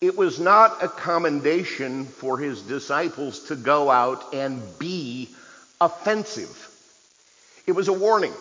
it 0.00 0.16
was 0.16 0.38
not 0.38 0.82
a 0.82 0.88
commendation 0.88 2.04
for 2.04 2.38
his 2.38 2.62
disciples 2.62 3.40
to 3.48 3.56
go 3.56 3.90
out 3.90 4.32
and 4.32 4.62
be 4.78 5.28
offensive. 5.80 6.68
It 7.66 7.72
was 7.72 7.88
a 7.88 7.92
warning 7.92 8.32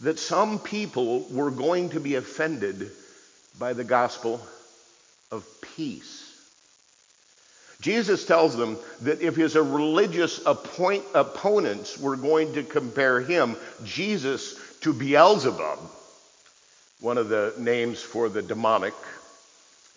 that 0.00 0.18
some 0.18 0.58
people 0.58 1.26
were 1.30 1.50
going 1.50 1.90
to 1.90 2.00
be 2.00 2.16
offended 2.16 2.90
by 3.58 3.72
the 3.72 3.84
gospel 3.84 4.40
of 5.30 5.46
peace. 5.76 6.22
Jesus 7.80 8.24
tells 8.24 8.56
them 8.56 8.78
that 9.02 9.20
if 9.20 9.36
his 9.36 9.54
religious 9.56 10.40
appoint, 10.46 11.04
opponents 11.14 11.98
were 11.98 12.16
going 12.16 12.54
to 12.54 12.62
compare 12.62 13.20
him, 13.20 13.56
Jesus, 13.84 14.58
to 14.80 14.92
Beelzebub, 14.92 15.78
one 17.00 17.18
of 17.18 17.28
the 17.28 17.54
names 17.58 18.00
for 18.00 18.28
the 18.28 18.42
demonic, 18.42 18.94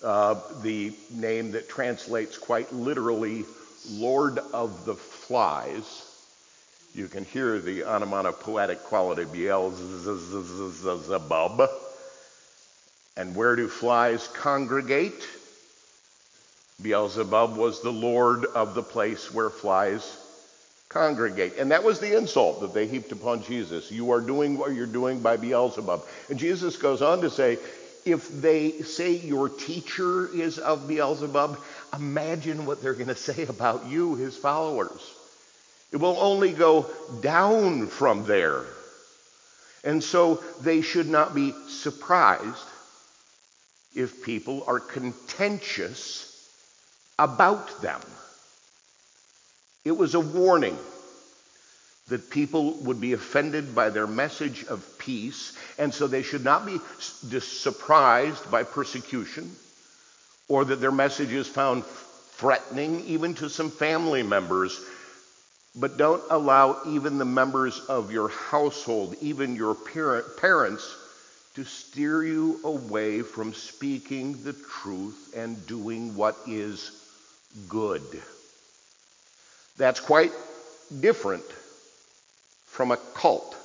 uh, 0.04 0.36
the 0.62 0.94
name 1.12 1.52
that 1.52 1.70
translates 1.70 2.38
quite 2.38 2.72
literally 2.74 3.46
Lord 3.90 4.40
of 4.54 4.86
the 4.86 4.96
Flies. 4.96 6.04
You 6.94 7.08
can 7.08 7.26
hear 7.26 7.60
the 7.60 7.84
onomatopoetic 7.84 8.84
quality 8.84 9.26
Beelzebub. 9.26 9.70
And 13.16 13.36
where 13.36 13.56
do 13.56 13.68
flies 13.68 14.28
congregate? 14.28 15.28
Beelzebub 16.82 17.56
was 17.56 17.82
the 17.82 17.92
lord 17.92 18.46
of 18.46 18.76
the 18.76 18.84
place 18.84 19.34
where 19.34 19.50
flies 19.50 20.16
congregate. 20.90 21.58
And 21.58 21.72
that 21.72 21.84
was 21.84 22.00
the 22.00 22.16
insult 22.16 22.62
that 22.62 22.74
they 22.74 22.88
heaped 22.88 23.12
upon 23.12 23.44
Jesus. 23.44 23.92
You 23.92 24.12
are 24.12 24.22
doing 24.22 24.58
what 24.58 24.74
you're 24.74 24.86
doing 24.86 25.20
by 25.20 25.38
Beelzebub. 25.38 26.04
And 26.30 26.38
Jesus 26.38 26.78
goes 26.78 27.02
on 27.02 27.22
to 27.22 27.30
say, 27.30 27.58
if 28.08 28.30
they 28.42 28.72
say 28.82 29.12
your 29.12 29.50
teacher 29.50 30.28
is 30.34 30.58
of 30.58 30.88
Beelzebub, 30.88 31.60
imagine 31.94 32.66
what 32.66 32.82
they're 32.82 32.94
going 32.94 33.08
to 33.08 33.16
say 33.16 33.46
about 33.46 33.88
you, 33.88 34.16
his 34.16 34.36
followers. 34.36 35.02
It 35.92 35.98
will 35.98 36.18
only 36.20 36.54
go 36.54 36.90
down 37.22 37.88
from 37.88 38.26
there. 38.26 38.64
And 39.84 40.04
so 40.04 40.44
they 40.62 40.82
should 40.82 41.10
not 41.10 41.36
be 41.36 41.54
surprised 41.68 42.66
if 43.96 44.24
people 44.24 44.64
are 44.68 44.80
contentious 44.80 46.24
about 47.20 47.82
them. 47.82 48.02
It 49.86 49.98
was 49.98 50.16
a 50.16 50.20
warning 50.20 50.78
that 52.10 52.30
people 52.30 52.74
would 52.84 53.02
be 53.02 53.14
offended 53.14 53.74
by 53.76 53.90
their 53.90 54.08
message 54.08 54.66
of 54.66 54.97
peace, 55.08 55.58
and 55.80 55.94
so 55.94 56.06
they 56.06 56.22
should 56.22 56.44
not 56.44 56.66
be 56.66 56.80
surprised 57.40 58.52
by 58.52 58.64
persecution 58.64 59.50
or 60.50 60.66
that 60.66 60.82
their 60.82 60.92
message 60.92 61.32
is 61.32 61.48
found 61.48 61.86
threatening 61.86 63.06
even 63.06 63.34
to 63.34 63.50
some 63.50 63.72
family 63.72 64.22
members. 64.22 64.80
But 65.76 65.98
don't 65.98 66.24
allow 66.30 66.82
even 66.88 67.18
the 67.18 67.26
members 67.26 67.80
of 67.88 68.12
your 68.12 68.30
household, 68.30 69.16
even 69.22 69.56
your 69.56 69.76
parent, 69.76 70.26
parents, 70.38 70.96
to 71.56 71.64
steer 71.64 72.24
you 72.24 72.60
away 72.64 73.22
from 73.22 73.54
speaking 73.54 74.44
the 74.44 74.54
truth 74.54 75.34
and 75.36 75.66
doing 75.68 76.16
what 76.16 76.36
is 76.48 76.92
good. 77.70 78.04
That's 79.78 80.00
quite 80.00 80.32
different 81.00 81.46
from 82.66 82.92
a 82.92 82.98
cult. 83.16 83.56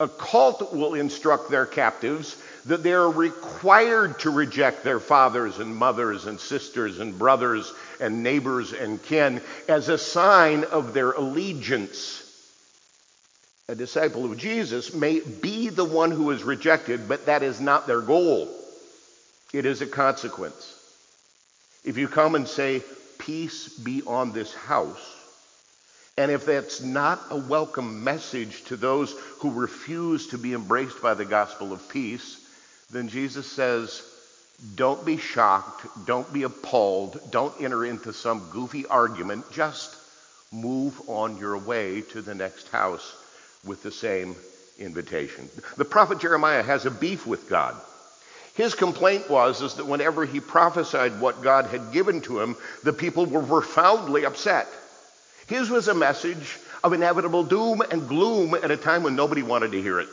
A 0.00 0.08
cult 0.08 0.72
will 0.72 0.94
instruct 0.94 1.50
their 1.50 1.66
captives 1.66 2.36
that 2.66 2.82
they 2.82 2.92
are 2.92 3.10
required 3.10 4.18
to 4.20 4.30
reject 4.30 4.82
their 4.82 4.98
fathers 4.98 5.60
and 5.60 5.76
mothers 5.76 6.26
and 6.26 6.40
sisters 6.40 6.98
and 6.98 7.16
brothers 7.16 7.72
and 8.00 8.24
neighbors 8.24 8.72
and 8.72 9.00
kin 9.00 9.40
as 9.68 9.88
a 9.88 9.96
sign 9.98 10.64
of 10.64 10.94
their 10.94 11.12
allegiance. 11.12 12.22
A 13.68 13.76
disciple 13.76 14.24
of 14.24 14.36
Jesus 14.36 14.92
may 14.92 15.20
be 15.20 15.68
the 15.68 15.84
one 15.84 16.10
who 16.10 16.32
is 16.32 16.42
rejected, 16.42 17.08
but 17.08 17.26
that 17.26 17.44
is 17.44 17.60
not 17.60 17.86
their 17.86 18.00
goal. 18.00 18.48
It 19.52 19.64
is 19.64 19.80
a 19.80 19.86
consequence. 19.86 20.74
If 21.84 21.98
you 21.98 22.08
come 22.08 22.34
and 22.34 22.48
say, 22.48 22.82
Peace 23.18 23.68
be 23.68 24.02
on 24.06 24.32
this 24.32 24.52
house, 24.52 25.13
and 26.16 26.30
if 26.30 26.46
that's 26.46 26.80
not 26.80 27.20
a 27.30 27.36
welcome 27.36 28.04
message 28.04 28.64
to 28.64 28.76
those 28.76 29.12
who 29.40 29.50
refuse 29.50 30.28
to 30.28 30.38
be 30.38 30.54
embraced 30.54 31.02
by 31.02 31.14
the 31.14 31.24
gospel 31.24 31.72
of 31.72 31.88
peace, 31.88 32.40
then 32.90 33.08
Jesus 33.08 33.50
says, 33.50 34.02
Don't 34.76 35.04
be 35.04 35.16
shocked, 35.16 35.86
don't 36.06 36.32
be 36.32 36.44
appalled, 36.44 37.20
don't 37.32 37.60
enter 37.60 37.84
into 37.84 38.12
some 38.12 38.48
goofy 38.50 38.86
argument, 38.86 39.50
just 39.50 39.96
move 40.52 40.94
on 41.08 41.36
your 41.36 41.58
way 41.58 42.02
to 42.02 42.22
the 42.22 42.34
next 42.34 42.68
house 42.68 43.16
with 43.66 43.82
the 43.82 43.90
same 43.90 44.36
invitation. 44.78 45.48
The 45.76 45.84
prophet 45.84 46.20
Jeremiah 46.20 46.62
has 46.62 46.86
a 46.86 46.92
beef 46.92 47.26
with 47.26 47.48
God. 47.48 47.74
His 48.54 48.74
complaint 48.74 49.28
was 49.28 49.62
is 49.62 49.74
that 49.74 49.86
whenever 49.86 50.24
he 50.24 50.38
prophesied 50.38 51.20
what 51.20 51.42
God 51.42 51.66
had 51.66 51.90
given 51.90 52.20
to 52.22 52.40
him, 52.40 52.56
the 52.84 52.92
people 52.92 53.26
were 53.26 53.42
profoundly 53.42 54.24
upset. 54.24 54.68
His 55.46 55.70
was 55.70 55.88
a 55.88 55.94
message 55.94 56.58
of 56.82 56.92
inevitable 56.92 57.44
doom 57.44 57.82
and 57.90 58.08
gloom 58.08 58.54
at 58.54 58.70
a 58.70 58.76
time 58.76 59.02
when 59.02 59.16
nobody 59.16 59.42
wanted 59.42 59.72
to 59.72 59.82
hear 59.82 60.00
it. 60.00 60.08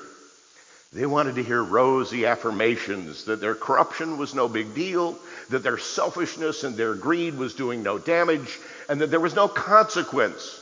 They 0.93 1.05
wanted 1.05 1.35
to 1.35 1.43
hear 1.43 1.63
rosy 1.63 2.25
affirmations 2.25 3.25
that 3.25 3.39
their 3.39 3.55
corruption 3.55 4.17
was 4.17 4.35
no 4.35 4.49
big 4.49 4.75
deal, 4.75 5.17
that 5.49 5.63
their 5.63 5.77
selfishness 5.77 6.65
and 6.65 6.75
their 6.75 6.95
greed 6.95 7.37
was 7.37 7.53
doing 7.53 7.81
no 7.81 7.97
damage, 7.97 8.59
and 8.89 8.99
that 8.99 9.07
there 9.07 9.21
was 9.21 9.35
no 9.35 9.47
consequence 9.47 10.59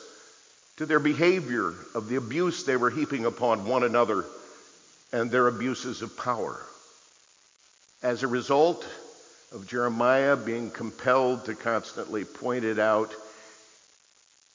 to 0.77 0.85
their 0.85 0.99
behavior 0.99 1.73
of 1.95 2.07
the 2.07 2.15
abuse 2.15 2.63
they 2.63 2.77
were 2.77 2.91
heaping 2.91 3.25
upon 3.25 3.65
one 3.65 3.83
another 3.83 4.23
and 5.11 5.31
their 5.31 5.47
abuses 5.47 6.03
of 6.03 6.15
power. 6.15 6.61
As 8.03 8.21
a 8.21 8.27
result 8.27 8.85
of 9.51 9.67
Jeremiah 9.67 10.35
being 10.35 10.69
compelled 10.69 11.45
to 11.45 11.55
constantly 11.55 12.23
point 12.23 12.65
it 12.65 12.77
out, 12.77 13.11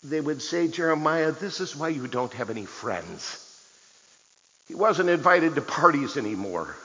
they 0.05 0.21
would 0.21 0.43
say, 0.43 0.69
Jeremiah, 0.69 1.33
this 1.33 1.61
is 1.61 1.75
why 1.75 1.89
you 1.89 2.07
don't 2.07 2.33
have 2.35 2.51
any 2.51 2.67
friends. 2.67 3.41
He 4.69 4.75
wasn't 4.75 5.09
invited 5.09 5.55
to 5.55 5.63
parties 5.63 6.17
anymore. 6.17 6.77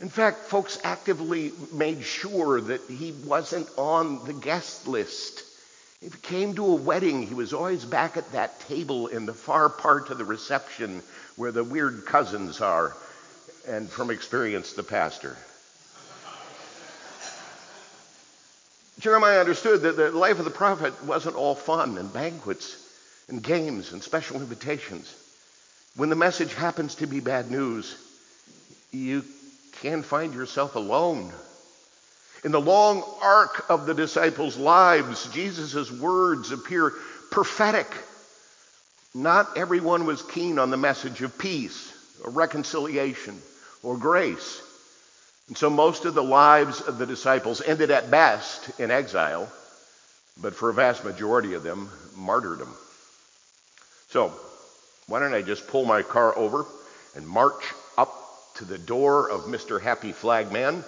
In 0.00 0.08
fact, 0.08 0.46
folks 0.46 0.78
actively 0.82 1.52
made 1.72 2.02
sure 2.02 2.60
that 2.60 2.82
he 2.82 3.12
wasn't 3.24 3.68
on 3.78 4.24
the 4.26 4.32
guest 4.32 4.86
list. 4.86 5.42
If 6.02 6.14
he 6.14 6.20
came 6.20 6.54
to 6.54 6.64
a 6.64 6.74
wedding, 6.74 7.26
he 7.26 7.34
was 7.34 7.52
always 7.54 7.84
back 7.84 8.16
at 8.16 8.32
that 8.32 8.60
table 8.60 9.06
in 9.06 9.24
the 9.24 9.34
far 9.34 9.68
part 9.70 10.10
of 10.10 10.18
the 10.18 10.24
reception 10.24 11.02
where 11.36 11.52
the 11.52 11.64
weird 11.64 12.04
cousins 12.04 12.60
are, 12.60 12.94
and 13.66 13.88
from 13.88 14.10
experience, 14.10 14.74
the 14.74 14.82
pastor. 14.82 15.36
Jeremiah 19.00 19.40
understood 19.40 19.82
that 19.82 19.96
the 19.96 20.10
life 20.10 20.38
of 20.38 20.44
the 20.44 20.50
prophet 20.50 21.04
wasn't 21.04 21.36
all 21.36 21.54
fun 21.54 21.98
and 21.98 22.12
banquets 22.12 22.76
and 23.28 23.42
games 23.42 23.92
and 23.92 24.02
special 24.02 24.40
invitations. 24.40 25.14
When 25.96 26.08
the 26.08 26.16
message 26.16 26.54
happens 26.54 26.96
to 26.96 27.06
be 27.06 27.20
bad 27.20 27.50
news, 27.50 27.96
you 28.92 29.24
can 29.80 30.02
find 30.02 30.34
yourself 30.34 30.76
alone. 30.76 31.32
In 32.44 32.52
the 32.52 32.60
long 32.60 33.02
arc 33.22 33.68
of 33.68 33.86
the 33.86 33.94
disciples' 33.94 34.56
lives, 34.56 35.28
Jesus' 35.32 35.90
words 35.90 36.52
appear 36.52 36.92
prophetic. 37.30 37.88
Not 39.14 39.56
everyone 39.56 40.06
was 40.06 40.22
keen 40.22 40.58
on 40.58 40.70
the 40.70 40.76
message 40.76 41.22
of 41.22 41.38
peace 41.38 41.92
or 42.24 42.30
reconciliation 42.30 43.40
or 43.82 43.96
grace. 43.96 44.62
And 45.48 45.56
so 45.56 45.70
most 45.70 46.04
of 46.04 46.14
the 46.14 46.24
lives 46.24 46.80
of 46.80 46.98
the 46.98 47.06
disciples 47.06 47.62
ended 47.62 47.90
at 47.90 48.10
best 48.10 48.80
in 48.80 48.90
exile, 48.90 49.50
but 50.40 50.54
for 50.54 50.70
a 50.70 50.74
vast 50.74 51.04
majority 51.04 51.54
of 51.54 51.62
them, 51.62 51.90
martyrdom. 52.16 52.74
So, 54.08 54.32
why 55.06 55.20
don't 55.20 55.34
I 55.34 55.42
just 55.42 55.68
pull 55.68 55.84
my 55.84 56.02
car 56.02 56.36
over 56.36 56.66
and 57.14 57.26
march 57.26 57.62
up 57.96 58.12
to 58.56 58.64
the 58.64 58.78
door 58.78 59.30
of 59.30 59.42
Mr. 59.42 59.80
Happy 59.80 60.12
Flagman 60.12 60.82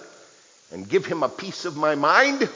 and 0.71 0.89
give 0.89 1.05
him 1.05 1.23
a 1.23 1.29
piece 1.29 1.65
of 1.65 1.77
my 1.77 1.95
mind? 1.95 2.49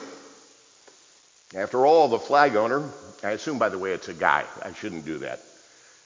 After 1.54 1.86
all, 1.86 2.08
the 2.08 2.18
flag 2.18 2.56
owner, 2.56 2.82
I 3.22 3.30
assume, 3.30 3.58
by 3.58 3.68
the 3.68 3.78
way, 3.78 3.92
it's 3.92 4.08
a 4.08 4.14
guy. 4.14 4.44
I 4.62 4.72
shouldn't 4.74 5.04
do 5.06 5.18
that. 5.18 5.40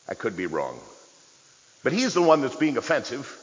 I 0.09 0.15
could 0.15 0.37
be 0.37 0.47
wrong. 0.47 0.79
But 1.83 1.93
he's 1.93 2.15
the 2.15 2.23
one 2.23 2.41
that's 2.43 2.57
being 2.57 2.77
offensive. 2.77 3.35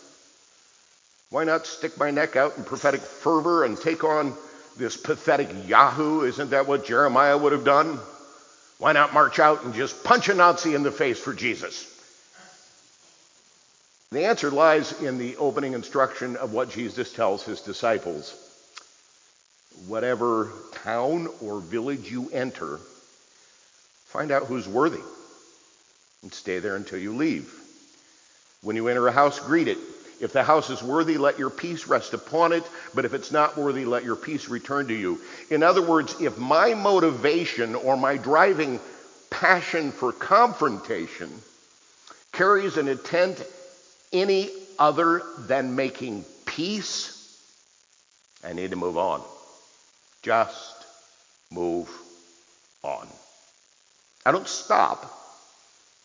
Why 1.30 1.44
not 1.44 1.66
stick 1.66 1.98
my 1.98 2.12
neck 2.12 2.36
out 2.36 2.58
in 2.58 2.64
prophetic 2.64 3.02
fervor 3.02 3.64
and 3.64 3.78
take 3.78 4.04
on 4.04 4.34
this 4.78 4.98
pathetic 4.98 5.50
Yahoo? 5.68 6.22
Isn't 6.22 6.52
that 6.52 6.68
what 6.68 6.86
Jeremiah 6.86 7.38
would 7.38 7.52
have 7.52 7.66
done? 7.66 8.00
Why 8.78 8.92
not 8.92 9.14
march 9.14 9.40
out 9.40 9.64
and 9.64 9.74
just 9.74 10.04
punch 10.04 10.30
a 10.30 10.34
Nazi 10.34 10.76
in 10.76 10.84
the 10.84 10.92
face 10.92 11.20
for 11.20 11.34
Jesus? 11.34 11.92
The 14.12 14.26
answer 14.26 14.52
lies 14.52 15.02
in 15.02 15.18
the 15.18 15.36
opening 15.38 15.74
instruction 15.74 16.36
of 16.36 16.54
what 16.54 16.70
Jesus 16.70 17.12
tells 17.12 17.44
his 17.44 17.62
disciples. 17.62 18.34
Whatever 19.88 20.52
town 20.84 21.28
or 21.42 21.60
village 21.60 22.10
you 22.10 22.30
enter, 22.30 22.80
find 24.06 24.32
out 24.32 24.44
who's 24.44 24.68
worthy 24.68 25.02
and 26.22 26.34
stay 26.34 26.60
there 26.60 26.76
until 26.76 27.00
you 27.00 27.16
leave. 27.16 27.54
When 28.62 28.76
you 28.76 28.88
enter 28.88 29.08
a 29.08 29.12
house, 29.12 29.40
greet 29.40 29.68
it. 29.68 29.78
If 30.22 30.32
the 30.34 30.44
house 30.44 30.70
is 30.70 30.82
worthy, 30.82 31.18
let 31.18 31.38
your 31.40 31.50
peace 31.50 31.88
rest 31.88 32.14
upon 32.14 32.54
it. 32.54 32.64
But 32.94 33.06
if 33.06 33.14
it's 33.14 33.32
not 33.32 33.58
worthy, 33.58 33.86
let 33.86 34.04
your 34.04 34.16
peace 34.16 34.48
return 34.48 34.88
to 34.88 34.94
you. 34.94 35.20
In 35.50 35.64
other 35.64 35.82
words, 35.82 36.20
if 36.22 36.38
my 36.38 36.74
motivation 36.74 37.76
or 37.76 37.98
my 37.98 38.18
driving 38.18 38.80
passion 39.30 39.92
for 39.92 40.12
confrontation 40.12 41.30
carries 42.32 42.78
an 42.78 42.88
intent 42.88 43.44
any 44.14 44.50
other 44.80 45.22
than 45.40 45.76
making 45.76 46.26
peace, 46.46 47.12
I 48.44 48.54
need 48.54 48.72
to 48.72 48.78
move 48.78 48.98
on. 48.98 49.22
Just 50.22 50.86
move 51.52 51.90
on. 52.84 53.08
I 54.26 54.32
don't 54.32 54.48
stop 54.48 55.12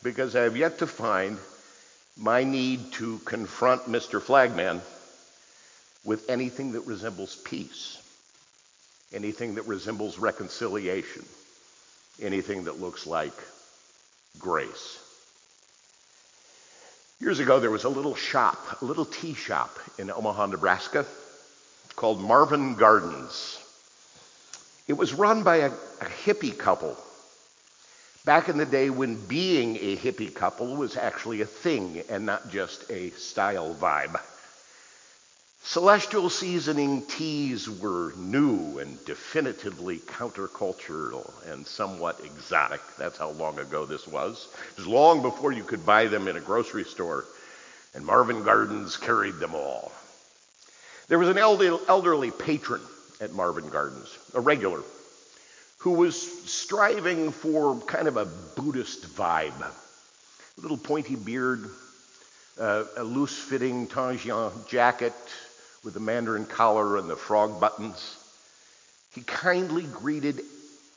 because 0.02 0.36
I 0.36 0.42
have 0.42 0.56
yet 0.56 0.78
to 0.78 0.86
find 0.86 1.38
my 2.16 2.44
need 2.44 2.92
to 2.92 3.18
confront 3.24 3.84
Mr. 3.84 4.20
Flagman 4.20 4.80
with 6.04 6.28
anything 6.28 6.72
that 6.72 6.82
resembles 6.82 7.36
peace, 7.36 7.98
anything 9.12 9.54
that 9.56 9.66
resembles 9.66 10.18
reconciliation, 10.18 11.24
anything 12.20 12.64
that 12.64 12.80
looks 12.80 13.06
like 13.06 13.34
grace. 14.38 14.98
Years 17.20 17.38
ago, 17.38 17.60
there 17.60 17.70
was 17.70 17.84
a 17.84 17.88
little 17.88 18.14
shop, 18.14 18.80
a 18.80 18.84
little 18.84 19.04
tea 19.04 19.34
shop 19.34 19.78
in 19.98 20.10
Omaha, 20.10 20.46
Nebraska 20.46 21.04
called 21.94 22.20
Marvin 22.20 22.76
Gardens. 22.76 23.58
It 24.88 24.94
was 24.94 25.12
run 25.12 25.42
by 25.42 25.56
a, 25.56 25.66
a 25.68 26.06
hippie 26.24 26.56
couple 26.56 26.96
Back 28.24 28.48
in 28.50 28.58
the 28.58 28.66
day 28.66 28.90
when 28.90 29.16
being 29.16 29.76
a 29.76 29.96
hippie 29.96 30.34
couple 30.34 30.76
was 30.76 30.96
actually 30.96 31.40
a 31.40 31.46
thing 31.46 32.02
and 32.10 32.26
not 32.26 32.50
just 32.50 32.90
a 32.90 33.10
style 33.10 33.74
vibe. 33.74 34.20
Celestial 35.62 36.28
seasoning 36.30 37.02
teas 37.06 37.68
were 37.68 38.12
new 38.16 38.78
and 38.78 39.02
definitively 39.04 39.98
countercultural 39.98 41.30
and 41.50 41.66
somewhat 41.66 42.20
exotic. 42.24 42.80
That's 42.98 43.18
how 43.18 43.30
long 43.30 43.58
ago 43.58 43.86
this 43.86 44.06
was. 44.06 44.48
It 44.72 44.78
was 44.78 44.86
long 44.86 45.22
before 45.22 45.52
you 45.52 45.64
could 45.64 45.84
buy 45.86 46.06
them 46.06 46.28
in 46.28 46.36
a 46.36 46.40
grocery 46.40 46.84
store, 46.84 47.24
and 47.94 48.04
Marvin 48.04 48.42
Gardens 48.42 48.96
carried 48.96 49.38
them 49.38 49.54
all. 49.54 49.92
There 51.08 51.18
was 51.18 51.28
an 51.28 51.38
elderly 51.38 52.30
patron 52.30 52.82
at 53.20 53.32
Marvin 53.32 53.68
Gardens, 53.68 54.16
a 54.34 54.40
regular 54.40 54.82
who 55.80 55.92
was 55.92 56.20
striving 56.50 57.32
for 57.32 57.78
kind 57.80 58.06
of 58.06 58.16
a 58.16 58.26
Buddhist 58.56 59.06
vibe. 59.16 59.60
A 59.60 60.60
little 60.60 60.76
pointy 60.76 61.16
beard, 61.16 61.70
uh, 62.58 62.84
a 62.98 63.04
loose 63.04 63.38
fitting 63.38 63.86
Tangian 63.86 64.52
jacket 64.68 65.14
with 65.82 65.94
the 65.94 66.00
mandarin 66.00 66.44
collar 66.44 66.98
and 66.98 67.08
the 67.08 67.16
frog 67.16 67.60
buttons. 67.60 68.16
He 69.14 69.22
kindly 69.22 69.84
greeted 69.84 70.42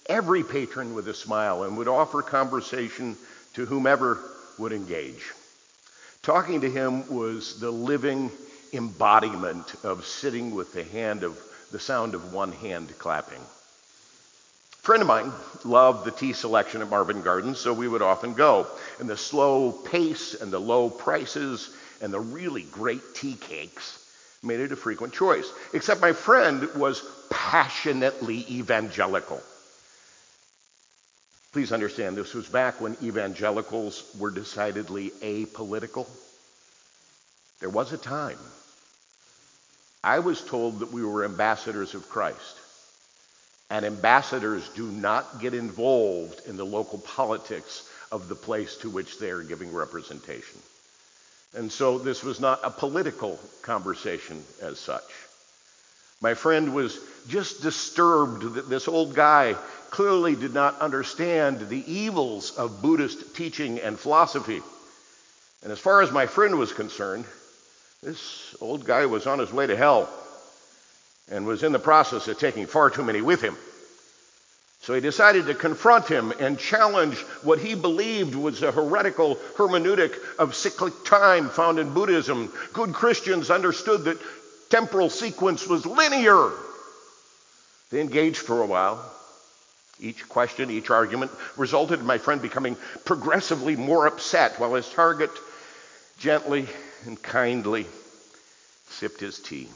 every 0.07 0.43
patron 0.43 0.93
with 0.93 1.07
a 1.07 1.13
smile 1.13 1.63
and 1.63 1.77
would 1.77 1.87
offer 1.87 2.21
conversation 2.21 3.15
to 3.53 3.65
whomever 3.65 4.19
would 4.57 4.73
engage. 4.73 5.31
Talking 6.23 6.61
to 6.61 6.69
him 6.69 7.07
was 7.13 7.59
the 7.61 7.71
living 7.71 8.31
embodiment 8.73 9.75
of 9.83 10.05
sitting 10.05 10.53
with 10.53 10.73
the 10.73 10.83
hand 10.83 11.23
of 11.23 11.39
the 11.71 11.79
sound 11.79 12.15
of 12.15 12.33
one 12.33 12.51
hand 12.51 12.93
clapping. 12.99 13.41
Friend 14.83 15.01
of 15.01 15.07
mine 15.07 15.31
loved 15.63 16.03
the 16.03 16.11
tea 16.11 16.33
selection 16.33 16.81
at 16.81 16.89
Marvin 16.89 17.21
Gardens, 17.21 17.57
so 17.57 17.71
we 17.71 17.87
would 17.87 18.01
often 18.01 18.33
go. 18.33 18.67
And 18.99 19.09
the 19.09 19.15
slow 19.15 19.71
pace 19.71 20.33
and 20.33 20.51
the 20.51 20.59
low 20.59 20.89
prices 20.89 21.69
and 22.01 22.13
the 22.13 22.19
really 22.19 22.63
great 22.63 23.15
tea 23.15 23.35
cakes 23.35 23.97
made 24.43 24.59
it 24.59 24.73
a 24.73 24.75
frequent 24.75 25.13
choice. 25.13 25.49
Except 25.71 26.01
my 26.01 26.11
friend 26.11 26.67
was 26.75 27.01
passionately 27.29 28.45
evangelical. 28.51 29.41
Please 31.53 31.71
understand, 31.71 32.17
this 32.17 32.33
was 32.33 32.49
back 32.49 32.81
when 32.81 32.97
evangelicals 33.01 34.03
were 34.19 34.31
decidedly 34.31 35.11
apolitical. 35.21 36.07
There 37.61 37.69
was 37.69 37.93
a 37.93 37.97
time. 37.97 38.39
I 40.03 40.19
was 40.19 40.41
told 40.41 40.79
that 40.79 40.91
we 40.91 41.05
were 41.05 41.23
ambassadors 41.23 41.93
of 41.93 42.09
Christ 42.09 42.57
and 43.69 43.85
ambassadors 43.85 44.69
do 44.69 44.85
not 44.87 45.39
get 45.39 45.53
involved 45.53 46.41
in 46.47 46.57
the 46.57 46.65
local 46.65 46.99
politics 46.99 47.89
of 48.11 48.29
the 48.29 48.35
place 48.35 48.77
to 48.77 48.89
which 48.89 49.19
they 49.19 49.29
are 49.31 49.43
giving 49.43 49.73
representation. 49.73 50.59
And 51.55 51.71
so 51.71 51.97
this 51.97 52.23
was 52.23 52.39
not 52.39 52.59
a 52.63 52.69
political 52.69 53.39
conversation 53.61 54.43
as 54.61 54.79
such. 54.79 55.03
My 56.21 56.33
friend 56.33 56.73
was 56.73 56.99
just 57.27 57.61
disturbed 57.61 58.55
that 58.55 58.69
this 58.69 58.87
old 58.87 59.13
guy 59.15 59.55
clearly 59.89 60.35
did 60.35 60.53
not 60.53 60.79
understand 60.79 61.69
the 61.69 61.91
evils 61.91 62.51
of 62.57 62.81
Buddhist 62.81 63.35
teaching 63.35 63.79
and 63.79 63.99
philosophy. 63.99 64.61
And 65.63 65.71
as 65.71 65.79
far 65.79 66.01
as 66.01 66.11
my 66.11 66.25
friend 66.25 66.57
was 66.57 66.73
concerned, 66.73 67.25
This 68.03 68.55
old 68.59 68.83
guy 68.85 69.05
was 69.05 69.27
on 69.27 69.39
his 69.39 69.53
way 69.53 69.65
to 69.65 69.77
hell 69.77 70.09
and 71.31 71.45
was 71.45 71.63
in 71.63 71.71
the 71.71 71.79
process 71.79 72.27
of 72.27 72.37
taking 72.37 72.65
far 72.65 72.89
too 72.89 73.03
many 73.03 73.21
with 73.21 73.41
him. 73.41 73.57
So 74.81 74.93
he 74.93 74.99
decided 74.99 75.45
to 75.45 75.55
confront 75.55 76.09
him 76.09 76.33
and 76.39 76.59
challenge 76.59 77.15
what 77.41 77.59
he 77.59 77.73
believed 77.73 78.35
was 78.35 78.61
a 78.61 78.71
heretical 78.71 79.37
hermeneutic 79.55 80.13
of 80.37 80.55
cyclic 80.55 81.05
time 81.05 81.49
found 81.49 81.79
in 81.79 81.93
Buddhism. 81.93 82.51
Good 82.73 82.91
Christians 82.91 83.49
understood 83.49 84.03
that 84.03 84.21
temporal 84.69 85.09
sequence 85.09 85.67
was 85.67 85.85
linear. 85.85 86.51
They 87.91 88.01
engaged 88.01 88.39
for 88.39 88.61
a 88.61 88.65
while. 88.65 89.09
Each 90.01 90.27
question, 90.27 90.69
each 90.69 90.89
argument 90.89 91.31
resulted 91.55 92.01
in 92.01 92.05
my 92.05 92.17
friend 92.17 92.41
becoming 92.41 92.75
progressively 93.05 93.77
more 93.77 94.05
upset 94.05 94.59
while 94.59 94.73
his 94.73 94.89
target 94.89 95.29
gently 96.17 96.67
and 97.05 97.21
kindly 97.21 97.85
sipped 98.89 99.21
his 99.21 99.39
tea. 99.39 99.69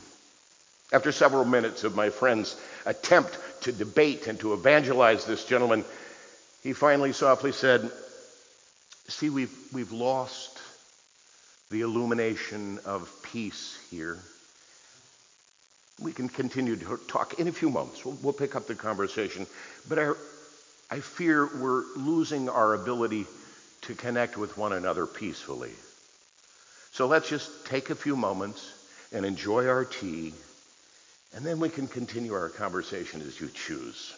After 0.91 1.11
several 1.11 1.43
minutes 1.43 1.83
of 1.83 1.95
my 1.95 2.09
friend's 2.09 2.55
attempt 2.85 3.37
to 3.61 3.71
debate 3.71 4.27
and 4.27 4.39
to 4.39 4.53
evangelize 4.53 5.25
this 5.25 5.43
gentleman, 5.43 5.83
he 6.63 6.73
finally 6.73 7.11
softly 7.11 7.51
said, 7.51 7.91
See, 9.09 9.29
we've, 9.29 9.55
we've 9.73 9.91
lost 9.91 10.59
the 11.69 11.81
illumination 11.81 12.79
of 12.85 13.11
peace 13.23 13.77
here. 13.89 14.17
We 16.01 16.11
can 16.11 16.29
continue 16.29 16.75
to 16.75 16.99
talk 17.07 17.39
in 17.39 17.47
a 17.47 17.51
few 17.51 17.69
moments. 17.69 18.05
We'll, 18.05 18.17
we'll 18.21 18.33
pick 18.33 18.55
up 18.55 18.67
the 18.67 18.75
conversation. 18.75 19.47
But 19.87 19.99
I, 19.99 20.11
I 20.91 20.99
fear 20.99 21.49
we're 21.57 21.83
losing 21.95 22.49
our 22.49 22.73
ability 22.73 23.27
to 23.83 23.95
connect 23.95 24.37
with 24.37 24.57
one 24.57 24.73
another 24.73 25.05
peacefully. 25.05 25.71
So 26.91 27.07
let's 27.07 27.29
just 27.29 27.65
take 27.65 27.89
a 27.89 27.95
few 27.95 28.15
moments 28.15 28.73
and 29.13 29.25
enjoy 29.25 29.67
our 29.67 29.85
tea 29.85 30.33
and 31.35 31.45
then 31.45 31.59
we 31.59 31.69
can 31.69 31.87
continue 31.87 32.33
our 32.33 32.49
conversation 32.49 33.21
as 33.21 33.39
you 33.39 33.49
choose. 33.49 34.13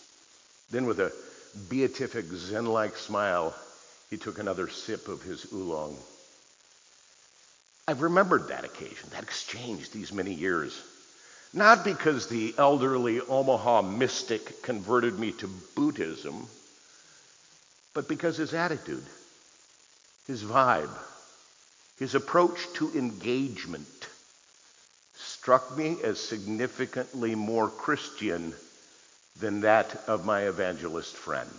Then, 0.71 0.85
with 0.85 0.99
a 0.99 1.11
beatific 1.69 2.25
Zen 2.25 2.65
like 2.65 2.95
smile, 2.97 3.55
he 4.09 4.17
took 4.17 4.39
another 4.39 4.69
sip 4.69 5.07
of 5.07 5.21
his 5.21 5.45
oolong. 5.51 5.97
I've 7.87 8.01
remembered 8.01 8.49
that 8.49 8.65
occasion, 8.65 9.09
that 9.11 9.23
exchange, 9.23 9.89
these 9.91 10.13
many 10.13 10.33
years. 10.33 10.79
Not 11.53 11.83
because 11.83 12.27
the 12.27 12.53
elderly 12.57 13.19
Omaha 13.19 13.81
mystic 13.81 14.61
converted 14.61 15.17
me 15.17 15.31
to 15.33 15.47
Buddhism, 15.75 16.45
but 17.95 18.07
because 18.07 18.37
his 18.37 18.53
attitude, 18.53 19.03
his 20.27 20.43
vibe, 20.43 20.91
his 21.97 22.13
approach 22.13 22.59
to 22.75 22.91
engagement 22.95 24.08
struck 25.49 25.75
me 25.75 25.97
as 26.03 26.19
significantly 26.19 27.33
more 27.33 27.69
Christian 27.69 28.53
than 29.39 29.61
that 29.61 29.99
of 30.05 30.23
my 30.23 30.41
evangelist 30.41 31.15
friend. 31.15 31.49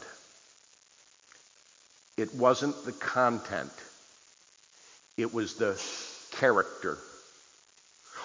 It 2.17 2.33
wasn't 2.33 2.85
the 2.85 2.93
content, 2.93 3.73
it 5.17 5.35
was 5.35 5.55
the 5.55 5.77
character. 6.39 6.99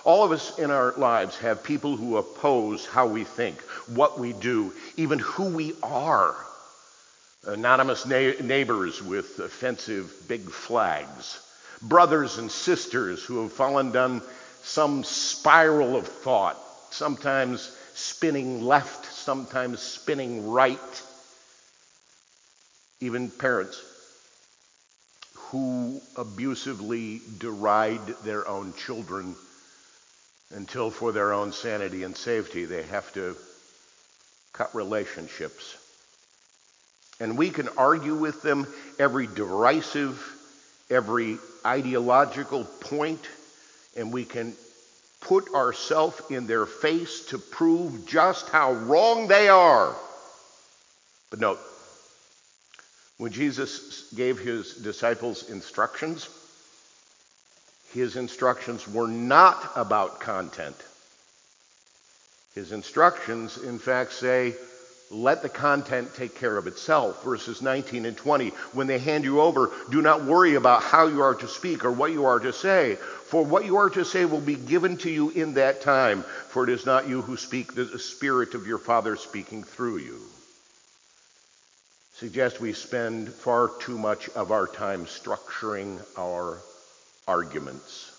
All 0.03 0.23
of 0.23 0.31
us 0.31 0.59
in 0.59 0.69
our 0.69 0.93
lives 0.97 1.35
have 1.39 1.63
people 1.63 1.97
who 1.97 2.17
oppose 2.17 2.85
how 2.85 3.07
we 3.07 3.23
think, 3.23 3.59
what 3.87 4.19
we 4.19 4.33
do, 4.33 4.71
even 4.97 5.17
who 5.17 5.45
we 5.45 5.73
are. 5.81 6.35
Anonymous 7.43 8.05
na- 8.05 8.39
neighbors 8.39 9.01
with 9.01 9.39
offensive 9.39 10.13
big 10.27 10.43
flags, 10.43 11.39
brothers 11.81 12.37
and 12.37 12.51
sisters 12.51 13.23
who 13.23 13.41
have 13.41 13.51
fallen 13.51 13.91
down 13.91 14.21
some 14.65 15.03
spiral 15.03 15.95
of 15.95 16.07
thought, 16.07 16.57
sometimes 16.89 17.71
spinning 17.93 18.63
left, 18.65 19.05
sometimes 19.05 19.79
spinning 19.79 20.49
right. 20.49 21.03
Even 22.99 23.29
parents 23.29 23.81
who 25.35 26.01
abusively 26.17 27.21
deride 27.37 28.05
their 28.23 28.47
own 28.47 28.73
children 28.73 29.35
until, 30.49 30.89
for 30.89 31.11
their 31.11 31.31
own 31.31 31.53
sanity 31.53 32.01
and 32.01 32.17
safety, 32.17 32.65
they 32.65 32.83
have 32.83 33.13
to 33.13 33.35
cut 34.51 34.73
relationships. 34.73 35.77
And 37.19 37.37
we 37.37 37.51
can 37.51 37.69
argue 37.77 38.15
with 38.15 38.41
them 38.41 38.65
every 38.97 39.27
derisive, 39.27 40.19
every 40.89 41.37
ideological 41.63 42.63
point 42.63 43.21
and 43.95 44.11
we 44.11 44.25
can 44.25 44.53
put 45.21 45.53
ourselves 45.53 46.21
in 46.29 46.47
their 46.47 46.65
face 46.65 47.25
to 47.27 47.37
prove 47.37 48.05
just 48.05 48.49
how 48.49 48.73
wrong 48.73 49.27
they 49.27 49.49
are. 49.49 49.95
But 51.29 51.39
note, 51.39 51.59
when 53.17 53.31
Jesus 53.31 54.11
gave 54.13 54.39
his 54.39 54.75
disciples 54.75 55.49
instructions, 55.49 56.29
his 57.93 58.17
instructions 58.17 58.87
were 58.87 59.07
not 59.07 59.71
about 59.75 60.19
content. 60.19 60.75
His 62.53 62.71
instructions, 62.71 63.57
in 63.57 63.79
fact, 63.79 64.13
say, 64.13 64.53
let 65.15 65.41
the 65.41 65.49
content 65.49 66.13
take 66.13 66.35
care 66.35 66.57
of 66.57 66.67
itself. 66.67 67.23
Verses 67.23 67.61
19 67.61 68.05
and 68.05 68.17
20. 68.17 68.49
When 68.73 68.87
they 68.87 68.99
hand 68.99 69.23
you 69.23 69.41
over, 69.41 69.71
do 69.89 70.01
not 70.01 70.25
worry 70.25 70.55
about 70.55 70.83
how 70.83 71.07
you 71.07 71.21
are 71.21 71.35
to 71.35 71.47
speak 71.47 71.85
or 71.85 71.91
what 71.91 72.11
you 72.11 72.25
are 72.25 72.39
to 72.39 72.51
say, 72.51 72.95
for 72.95 73.43
what 73.43 73.65
you 73.65 73.77
are 73.77 73.89
to 73.91 74.03
say 74.03 74.25
will 74.25 74.41
be 74.41 74.55
given 74.55 74.97
to 74.97 75.09
you 75.09 75.29
in 75.29 75.53
that 75.53 75.81
time, 75.81 76.23
for 76.49 76.63
it 76.63 76.69
is 76.69 76.85
not 76.85 77.07
you 77.07 77.21
who 77.21 77.37
speak, 77.37 77.73
the 77.73 77.97
Spirit 77.97 78.53
of 78.55 78.67
your 78.67 78.77
Father 78.77 79.15
speaking 79.15 79.63
through 79.63 79.97
you. 79.97 80.19
Suggest 82.15 82.61
we 82.61 82.73
spend 82.73 83.29
far 83.29 83.69
too 83.81 83.97
much 83.97 84.29
of 84.29 84.51
our 84.51 84.67
time 84.67 85.05
structuring 85.05 85.99
our 86.17 86.59
arguments, 87.27 88.11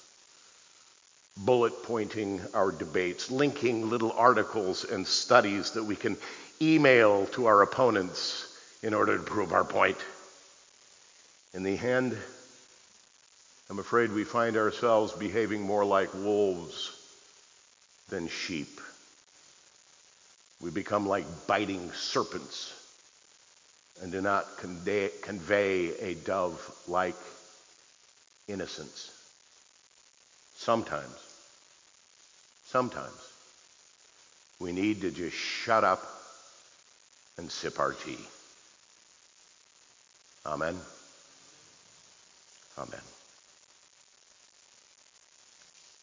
bullet 1.36 1.82
pointing 1.82 2.40
our 2.54 2.72
debates, 2.72 3.30
linking 3.30 3.90
little 3.90 4.12
articles 4.12 4.84
and 4.84 5.06
studies 5.06 5.72
that 5.72 5.84
we 5.84 5.96
can 5.96 6.16
email 6.60 7.26
to 7.26 7.46
our 7.46 7.62
opponents 7.62 8.56
in 8.82 8.94
order 8.94 9.16
to 9.16 9.22
prove 9.22 9.52
our 9.52 9.64
point. 9.64 9.98
In 11.52 11.62
the 11.62 11.78
end, 11.78 12.16
I'm 13.68 13.78
afraid 13.78 14.12
we 14.12 14.24
find 14.24 14.56
ourselves 14.56 15.12
behaving 15.12 15.62
more 15.62 15.84
like 15.84 16.12
wolves 16.14 16.92
than 18.08 18.28
sheep. 18.28 18.80
We 20.60 20.70
become 20.70 21.06
like 21.06 21.24
biting 21.46 21.90
serpents 21.92 22.72
and 24.02 24.12
do 24.12 24.20
not 24.20 24.58
convey, 24.58 25.92
a 26.00 26.14
dove 26.14 26.74
like 26.86 27.16
innocence. 28.48 29.10
Sometimes, 30.56 31.25
sometimes, 32.76 33.32
we 34.60 34.70
need 34.70 35.00
to 35.00 35.10
just 35.10 35.34
shut 35.34 35.82
up 35.82 36.02
and 37.38 37.50
sip 37.50 37.80
our 37.80 37.94
tea. 37.94 38.18
Amen. 40.44 40.78
Amen. 42.76 43.00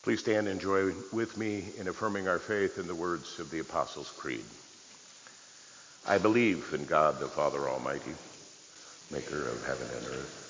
Please 0.01 0.19
stand 0.19 0.47
and 0.47 0.59
join 0.59 0.95
with 1.11 1.37
me 1.37 1.63
in 1.77 1.87
affirming 1.87 2.27
our 2.27 2.39
faith 2.39 2.79
in 2.79 2.87
the 2.87 2.95
words 2.95 3.39
of 3.39 3.51
the 3.51 3.59
Apostles' 3.59 4.11
Creed. 4.17 4.45
I 6.07 6.17
believe 6.17 6.73
in 6.73 6.85
God 6.85 7.19
the 7.19 7.27
Father 7.27 7.69
Almighty, 7.69 8.15
maker 9.11 9.47
of 9.47 9.63
heaven 9.67 9.87
and 9.95 10.07
earth 10.07 10.43